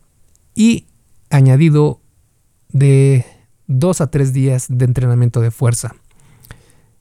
y 0.54 0.86
añadido 1.30 2.00
de 2.70 3.24
dos 3.66 4.00
a 4.00 4.10
tres 4.10 4.32
días 4.32 4.66
de 4.68 4.84
entrenamiento 4.84 5.40
de 5.40 5.50
fuerza. 5.50 5.94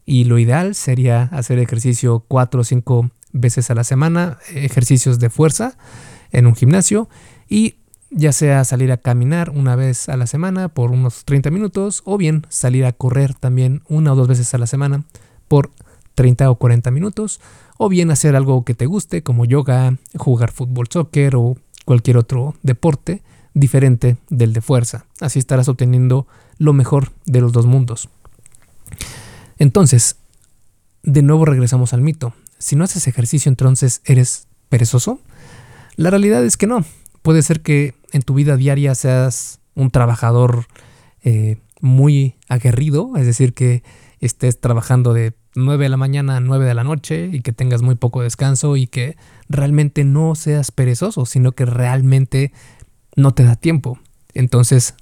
Y 0.05 0.25
lo 0.25 0.39
ideal 0.39 0.75
sería 0.75 1.23
hacer 1.23 1.59
ejercicio 1.59 2.25
cuatro 2.27 2.61
o 2.61 2.63
cinco 2.63 3.09
veces 3.33 3.69
a 3.69 3.75
la 3.75 3.83
semana, 3.83 4.37
ejercicios 4.53 5.19
de 5.19 5.29
fuerza 5.29 5.77
en 6.31 6.47
un 6.47 6.55
gimnasio 6.55 7.09
y 7.49 7.75
ya 8.09 8.33
sea 8.33 8.63
salir 8.65 8.91
a 8.91 8.97
caminar 8.97 9.49
una 9.49 9.75
vez 9.75 10.09
a 10.09 10.17
la 10.17 10.27
semana 10.27 10.69
por 10.69 10.91
unos 10.91 11.23
30 11.25 11.49
minutos 11.49 12.01
o 12.05 12.17
bien 12.17 12.45
salir 12.49 12.85
a 12.85 12.91
correr 12.91 13.33
también 13.33 13.83
una 13.87 14.13
o 14.13 14.15
dos 14.15 14.27
veces 14.27 14.53
a 14.53 14.57
la 14.57 14.67
semana 14.67 15.03
por 15.47 15.71
30 16.15 16.51
o 16.51 16.55
40 16.55 16.91
minutos 16.91 17.39
o 17.77 17.89
bien 17.89 18.11
hacer 18.11 18.35
algo 18.35 18.63
que 18.63 18.73
te 18.73 18.85
guste 18.85 19.23
como 19.23 19.45
yoga, 19.45 19.97
jugar 20.17 20.51
fútbol, 20.51 20.87
soccer 20.89 21.35
o 21.35 21.55
cualquier 21.85 22.17
otro 22.17 22.55
deporte 22.61 23.23
diferente 23.53 24.17
del 24.29 24.53
de 24.53 24.61
fuerza. 24.61 25.05
Así 25.19 25.39
estarás 25.39 25.67
obteniendo 25.67 26.27
lo 26.57 26.73
mejor 26.73 27.11
de 27.25 27.41
los 27.41 27.53
dos 27.53 27.65
mundos. 27.65 28.09
Entonces, 29.57 30.17
de 31.03 31.21
nuevo 31.21 31.45
regresamos 31.45 31.93
al 31.93 32.01
mito. 32.01 32.33
Si 32.62 32.76
no 32.76 32.84
haces 32.84 33.08
ejercicio 33.08 33.50
entonces 33.50 34.02
eres 34.06 34.47
perezoso. 34.69 35.19
La 35.95 36.10
realidad 36.10 36.45
es 36.45 36.58
que 36.58 36.67
no. 36.67 36.86
Puede 37.21 37.41
ser 37.41 37.62
que 37.62 37.95
en 38.12 38.21
tu 38.21 38.34
vida 38.34 38.56
diaria 38.56 38.95
seas 38.95 39.60
un 39.76 39.91
trabajador 39.91 40.67
eh, 41.24 41.58
muy 41.82 42.36
aguerrido, 42.47 43.12
es 43.17 43.26
decir, 43.26 43.54
que 43.54 43.84
estés 44.19 44.60
trabajando 44.60 45.13
de 45.13 45.34
9 45.56 45.86
de 45.86 45.89
la 45.89 45.97
mañana 45.97 46.38
a 46.38 46.39
9 46.39 46.65
de 46.65 46.74
la 46.74 46.84
noche 46.84 47.30
y 47.32 47.41
que 47.41 47.52
tengas 47.52 47.82
muy 47.82 47.95
poco 47.95 48.21
descanso 48.21 48.78
y 48.78 48.88
que 48.88 49.17
realmente 49.50 50.04
no 50.04 50.36
seas 50.36 50.71
perezoso, 50.71 51.26
sino 51.26 51.52
que 51.52 51.65
realmente 51.65 52.54
no 53.15 53.34
te 53.34 53.43
da 53.43 53.56
tiempo. 53.56 54.00
Entonces, 54.34 54.95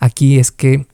aquí 0.00 0.38
es 0.38 0.52
que 0.52 0.86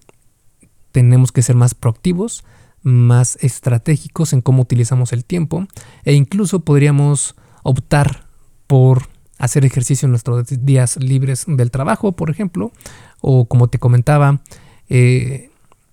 tenemos 0.92 1.30
que 1.30 1.42
ser 1.42 1.54
más 1.54 1.74
proactivos, 1.74 2.44
más 2.88 3.38
estratégicos 3.40 4.32
en 4.32 4.40
cómo 4.40 4.62
utilizamos 4.62 5.12
el 5.12 5.24
tiempo 5.24 5.66
e 6.04 6.14
incluso 6.14 6.60
podríamos 6.60 7.36
optar 7.62 8.26
por 8.66 9.08
hacer 9.38 9.64
ejercicio 9.64 10.06
en 10.06 10.10
nuestros 10.10 10.46
días 10.64 10.96
libres 10.96 11.44
del 11.46 11.70
trabajo, 11.70 12.12
por 12.12 12.30
ejemplo, 12.30 12.72
o 13.20 13.46
como 13.46 13.68
te 13.68 13.78
comentaba, 13.78 14.40
eh, 14.88 15.50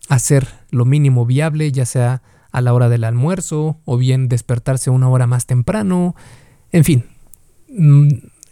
hacer 0.10 0.47
lo 0.71 0.86
mínimo 0.86 1.25
viable, 1.25 1.71
ya 1.71 1.86
sea 1.86 2.21
a 2.51 2.62
la 2.62 2.73
hora 2.73 2.89
del 2.89 3.03
almuerzo 3.03 3.79
o 3.86 3.97
bien 3.97 4.29
despertarse 4.29 4.89
una 4.89 5.10
hora 5.10 5.27
más 5.27 5.45
temprano, 5.45 6.15
en 6.71 6.84
fin, 6.84 7.05
mm, 7.69 8.08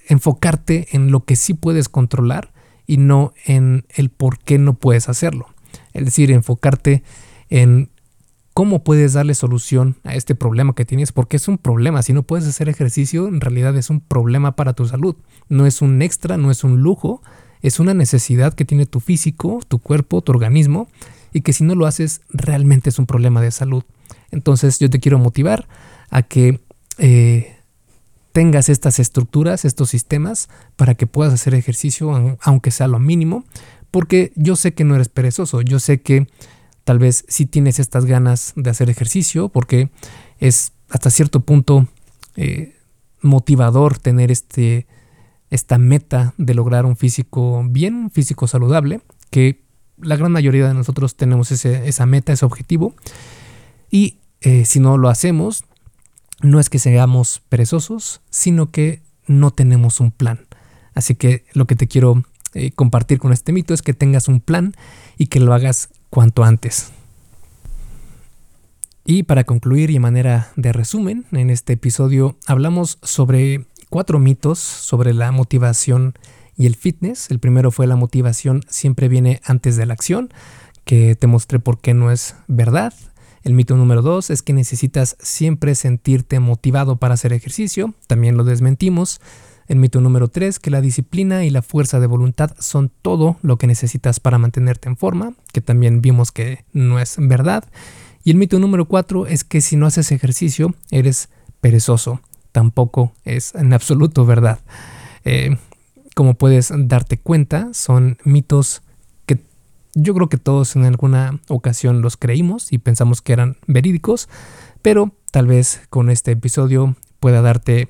enfocarte 0.10 0.88
en 0.92 1.12
lo 1.12 1.26
que 1.26 1.36
sí 1.36 1.54
puedes 1.54 1.90
controlar 1.90 2.52
y 2.86 2.98
no 2.98 3.34
en 3.46 3.86
el 3.96 4.10
por 4.10 4.40
qué 4.40 4.58
no 4.58 4.74
puedes 4.74 5.10
hacerlo. 5.10 5.48
Es 5.94 6.06
decir, 6.06 6.32
enfocarte 6.32 7.04
en 7.50 7.90
cómo 8.54 8.84
puedes 8.84 9.14
darle 9.14 9.34
solución 9.34 9.98
a 10.04 10.16
este 10.16 10.36
problema 10.36 10.76
que 10.76 10.86
tienes, 10.86 11.12
porque 11.12 11.38
es 11.38 11.48
un 11.48 11.58
problema. 11.58 12.04
Si 12.04 12.14
no 12.14 12.24
puedes 12.24 12.48
hacer 12.48 12.70
ejercicio, 12.70 13.28
en 13.28 13.42
realidad 13.42 13.76
es 13.78 13.90
un 13.90 14.00
problema 14.00 14.56
para 14.56 14.74
tu 14.74 14.86
salud. 14.86 15.16
No 15.50 15.66
es 15.66 15.82
un 15.82 16.02
extra, 16.02 16.38
no 16.38 16.52
es 16.52 16.64
un 16.64 16.82
lujo, 16.82 17.22
es 17.62 17.80
una 17.80 17.94
necesidad 17.94 18.54
que 18.54 18.66
tiene 18.66 18.86
tu 18.86 19.00
físico, 19.00 19.60
tu 19.68 19.80
cuerpo, 19.80 20.22
tu 20.22 20.32
organismo, 20.32 20.88
y 21.32 21.42
que 21.42 21.54
si 21.54 21.64
no 21.64 21.74
lo 21.76 21.88
haces, 21.88 22.22
realmente 22.30 22.90
es 22.90 23.00
un 23.00 23.08
problema 23.08 23.42
de 23.42 23.52
salud. 23.52 23.84
Entonces 24.32 24.80
yo 24.80 24.90
te 24.90 25.00
quiero 25.00 25.18
motivar 25.18 25.68
a 26.12 26.22
que 26.22 26.60
eh, 27.00 27.56
tengas 28.34 28.70
estas 28.70 29.00
estructuras, 29.00 29.66
estos 29.66 29.90
sistemas, 29.90 30.50
para 30.76 30.94
que 30.94 31.08
puedas 31.08 31.34
hacer 31.34 31.56
ejercicio, 31.56 32.38
aunque 32.42 32.72
sea 32.72 32.88
lo 32.88 33.00
mínimo, 33.00 33.46
porque 33.90 34.32
yo 34.36 34.56
sé 34.56 34.74
que 34.74 34.84
no 34.84 34.96
eres 34.96 35.10
perezoso, 35.10 35.62
yo 35.62 35.80
sé 35.80 36.02
que 36.02 36.28
Tal 36.84 37.00
vez 37.00 37.26
si 37.28 37.46
tienes 37.46 37.80
estas 37.80 38.06
ganas 38.06 38.54
de 38.56 38.70
hacer 38.70 38.90
ejercicio 38.90 39.50
porque 39.50 39.90
es 40.40 40.74
hasta 40.90 41.10
cierto 41.10 41.40
punto 41.40 41.88
eh, 42.36 42.76
motivador 43.22 43.98
tener 43.98 44.32
este, 44.32 44.86
esta 45.50 45.78
meta 45.78 46.34
de 46.38 46.54
lograr 46.54 46.86
un 46.86 46.98
físico 46.98 47.64
bien, 47.70 47.96
un 47.96 48.12
físico 48.12 48.48
saludable, 48.48 49.02
que 49.30 49.62
la 49.98 50.18
gran 50.18 50.32
mayoría 50.32 50.68
de 50.68 50.74
nosotros 50.74 51.16
tenemos 51.16 51.52
esa 51.52 52.06
meta, 52.06 52.34
ese 52.34 52.46
objetivo. 52.46 52.94
Y 53.90 54.18
eh, 54.42 54.66
si 54.66 54.80
no 54.80 54.98
lo 54.98 55.10
hacemos, 55.10 55.64
no 56.42 56.60
es 56.60 56.70
que 56.70 56.80
seamos 56.80 57.42
perezosos, 57.50 58.22
sino 58.30 58.72
que 58.72 59.02
no 59.28 59.52
tenemos 59.52 60.00
un 60.00 60.12
plan. 60.12 60.46
Así 60.94 61.16
que 61.16 61.46
lo 61.54 61.66
que 61.66 61.76
te 61.76 61.88
quiero 61.88 62.24
eh, 62.54 62.72
compartir 62.72 63.20
con 63.20 63.32
este 63.32 63.54
mito 63.54 63.74
es 63.74 63.82
que 63.82 63.94
tengas 63.94 64.28
un 64.28 64.42
plan 64.42 64.76
y 65.18 65.28
que 65.28 65.40
lo 65.40 65.54
hagas 65.54 65.90
cuanto 66.14 66.44
antes. 66.44 66.92
Y 69.04 69.24
para 69.24 69.46
concluir 69.46 69.90
y 69.90 69.98
manera 69.98 70.52
de 70.56 70.72
resumen, 70.72 71.26
en 71.32 71.50
este 71.50 71.74
episodio 71.74 72.38
hablamos 72.46 73.00
sobre 73.02 73.66
cuatro 73.90 74.20
mitos 74.20 74.60
sobre 74.60 75.16
la 75.16 75.32
motivación 75.32 76.14
y 76.56 76.68
el 76.68 76.76
fitness. 76.76 77.32
El 77.32 77.40
primero 77.40 77.72
fue 77.72 77.88
la 77.88 77.96
motivación 77.96 78.62
siempre 78.70 79.08
viene 79.08 79.42
antes 79.44 79.76
de 79.76 79.88
la 79.88 79.96
acción, 79.96 80.32
que 80.86 81.16
te 81.16 81.26
mostré 81.26 81.58
por 81.58 81.82
qué 81.82 81.96
no 81.96 82.12
es 82.12 82.36
verdad. 82.48 82.94
El 83.42 83.56
mito 83.56 83.76
número 83.76 84.04
dos 84.04 84.30
es 84.30 84.44
que 84.44 84.54
necesitas 84.54 85.18
siempre 85.20 85.74
sentirte 85.74 86.40
motivado 86.40 86.98
para 86.98 87.16
hacer 87.16 87.34
ejercicio, 87.34 87.96
también 88.06 88.38
lo 88.38 88.44
desmentimos. 88.44 89.20
El 89.74 89.80
mito 89.80 90.02
número 90.02 90.28
3, 90.28 90.60
que 90.60 90.70
la 90.70 90.82
disciplina 90.82 91.46
y 91.46 91.50
la 91.50 91.64
fuerza 91.64 92.00
de 92.00 92.06
voluntad 92.06 92.52
son 92.60 92.92
todo 93.02 93.38
lo 93.42 93.58
que 93.58 93.66
necesitas 93.66 94.20
para 94.20 94.38
mantenerte 94.38 94.88
en 94.88 94.98
forma, 94.98 95.34
que 95.52 95.62
también 95.62 96.00
vimos 96.00 96.32
que 96.32 96.64
no 96.74 97.00
es 97.00 97.16
verdad. 97.18 97.64
Y 98.24 98.30
el 98.30 98.38
mito 98.38 98.60
número 98.60 98.86
4 98.88 99.26
es 99.26 99.44
que 99.44 99.62
si 99.62 99.76
no 99.76 99.88
haces 99.88 100.12
ejercicio 100.12 100.76
eres 100.92 101.30
perezoso. 101.60 102.22
Tampoco 102.52 103.14
es 103.26 103.56
en 103.56 103.74
absoluto 103.74 104.28
verdad. 104.28 104.60
Eh, 105.26 105.58
como 106.14 106.36
puedes 106.36 106.72
darte 106.72 107.18
cuenta, 107.18 107.74
son 107.74 108.20
mitos 108.24 108.84
que 109.26 109.40
yo 109.96 110.14
creo 110.14 110.30
que 110.30 110.38
todos 110.38 110.76
en 110.76 110.86
alguna 110.86 111.40
ocasión 111.48 112.04
los 112.04 112.16
creímos 112.16 112.72
y 112.72 112.78
pensamos 112.78 113.24
que 113.24 113.34
eran 113.34 113.58
verídicos, 113.66 114.30
pero 114.84 115.16
tal 115.32 115.48
vez 115.48 115.82
con 115.90 116.12
este 116.12 116.30
episodio 116.30 116.96
pueda 117.20 117.42
darte 117.42 117.90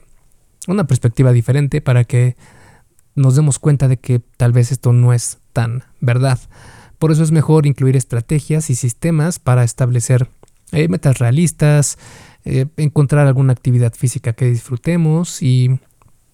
una 0.67 0.85
perspectiva 0.85 1.31
diferente 1.31 1.81
para 1.81 2.03
que 2.03 2.35
nos 3.15 3.35
demos 3.35 3.59
cuenta 3.59 3.87
de 3.87 3.97
que 3.97 4.19
tal 4.37 4.51
vez 4.51 4.71
esto 4.71 4.93
no 4.93 5.13
es 5.13 5.39
tan 5.53 5.83
verdad. 5.99 6.39
Por 6.99 7.11
eso 7.11 7.23
es 7.23 7.31
mejor 7.31 7.65
incluir 7.65 7.95
estrategias 7.95 8.69
y 8.69 8.75
sistemas 8.75 9.39
para 9.39 9.63
establecer 9.63 10.29
eh, 10.71 10.87
metas 10.87 11.19
realistas, 11.19 11.97
eh, 12.45 12.65
encontrar 12.77 13.27
alguna 13.27 13.53
actividad 13.53 13.93
física 13.93 14.33
que 14.33 14.45
disfrutemos 14.45 15.41
y 15.41 15.79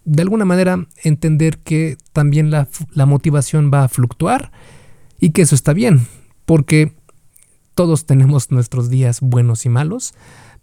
de 0.05 0.21
alguna 0.21 0.45
manera 0.45 0.87
entender 1.03 1.59
que 1.59 1.97
también 2.13 2.49
la, 2.49 2.67
la 2.93 3.05
motivación 3.05 3.69
va 3.73 3.83
a 3.83 3.89
fluctuar 3.89 4.51
y 5.19 5.31
que 5.31 5.41
eso 5.41 5.55
está 5.55 5.73
bien, 5.73 6.07
porque 6.45 6.93
todos 7.75 8.05
tenemos 8.05 8.51
nuestros 8.51 8.89
días 8.89 9.19
buenos 9.21 9.65
y 9.65 9.69
malos, 9.69 10.13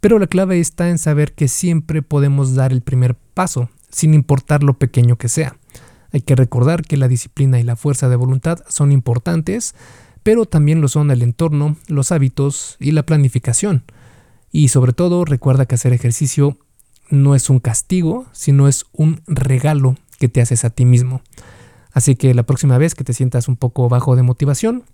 pero 0.06 0.20
la 0.20 0.28
clave 0.28 0.60
está 0.60 0.88
en 0.88 0.98
saber 0.98 1.32
que 1.32 1.48
siempre 1.48 2.00
podemos 2.00 2.54
dar 2.54 2.70
el 2.70 2.80
primer 2.80 3.16
paso, 3.16 3.70
sin 3.90 4.14
importar 4.14 4.62
lo 4.62 4.74
pequeño 4.78 5.16
que 5.16 5.28
sea. 5.28 5.56
Hay 6.12 6.20
que 6.20 6.36
recordar 6.36 6.82
que 6.82 6.96
la 6.96 7.08
disciplina 7.08 7.58
y 7.58 7.64
la 7.64 7.74
fuerza 7.74 8.08
de 8.08 8.14
voluntad 8.14 8.60
son 8.68 8.92
importantes, 8.92 9.74
pero 10.22 10.46
también 10.46 10.80
lo 10.80 10.86
son 10.86 11.10
el 11.10 11.22
entorno, 11.22 11.76
los 11.88 12.12
hábitos 12.12 12.76
y 12.78 12.92
la 12.92 13.02
planificación. 13.02 13.82
Y 14.52 14.68
sobre 14.68 14.92
todo 14.92 15.24
recuerda 15.24 15.66
que 15.66 15.74
hacer 15.74 15.92
ejercicio 15.92 16.56
no 17.10 17.34
es 17.34 17.50
un 17.50 17.58
castigo, 17.58 18.26
sino 18.30 18.68
es 18.68 18.84
un 18.92 19.22
regalo 19.26 19.96
que 20.20 20.28
te 20.28 20.40
haces 20.40 20.64
a 20.64 20.70
ti 20.70 20.84
mismo. 20.84 21.20
Así 21.90 22.14
que 22.14 22.32
la 22.32 22.44
próxima 22.44 22.78
vez 22.78 22.94
que 22.94 23.02
te 23.02 23.12
sientas 23.12 23.48
un 23.48 23.56
poco 23.56 23.88
bajo 23.88 24.14
de 24.14 24.22
motivación, 24.22 24.84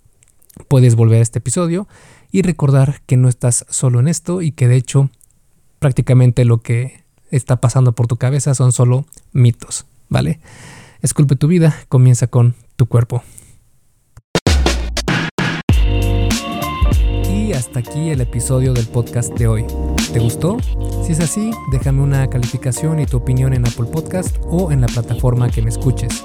puedes 0.68 0.94
volver 0.94 1.18
a 1.18 1.22
este 1.22 1.38
episodio 1.38 1.88
y 2.30 2.42
recordar 2.42 3.02
que 3.06 3.16
no 3.16 3.28
estás 3.28 3.66
solo 3.68 4.00
en 4.00 4.08
esto 4.08 4.42
y 4.42 4.52
que 4.52 4.68
de 4.68 4.76
hecho 4.76 5.10
prácticamente 5.78 6.44
lo 6.44 6.60
que 6.60 7.02
está 7.30 7.60
pasando 7.60 7.92
por 7.92 8.06
tu 8.06 8.16
cabeza 8.16 8.54
son 8.54 8.72
solo 8.72 9.06
mitos, 9.32 9.86
¿vale? 10.08 10.40
Esculpe 11.02 11.34
tu 11.34 11.48
vida, 11.48 11.74
comienza 11.88 12.28
con 12.28 12.54
tu 12.76 12.86
cuerpo. 12.86 13.22
Y 17.28 17.52
hasta 17.54 17.80
aquí 17.80 18.10
el 18.10 18.20
episodio 18.20 18.72
del 18.72 18.86
podcast 18.86 19.34
de 19.34 19.48
hoy. 19.48 19.66
¿Te 20.12 20.20
gustó? 20.20 20.58
Si 21.04 21.12
es 21.12 21.20
así, 21.20 21.50
déjame 21.72 22.02
una 22.02 22.28
calificación 22.28 23.00
y 23.00 23.06
tu 23.06 23.16
opinión 23.16 23.52
en 23.52 23.66
Apple 23.66 23.86
Podcast 23.86 24.36
o 24.44 24.70
en 24.70 24.80
la 24.80 24.86
plataforma 24.86 25.50
que 25.50 25.62
me 25.62 25.70
escuches. 25.70 26.24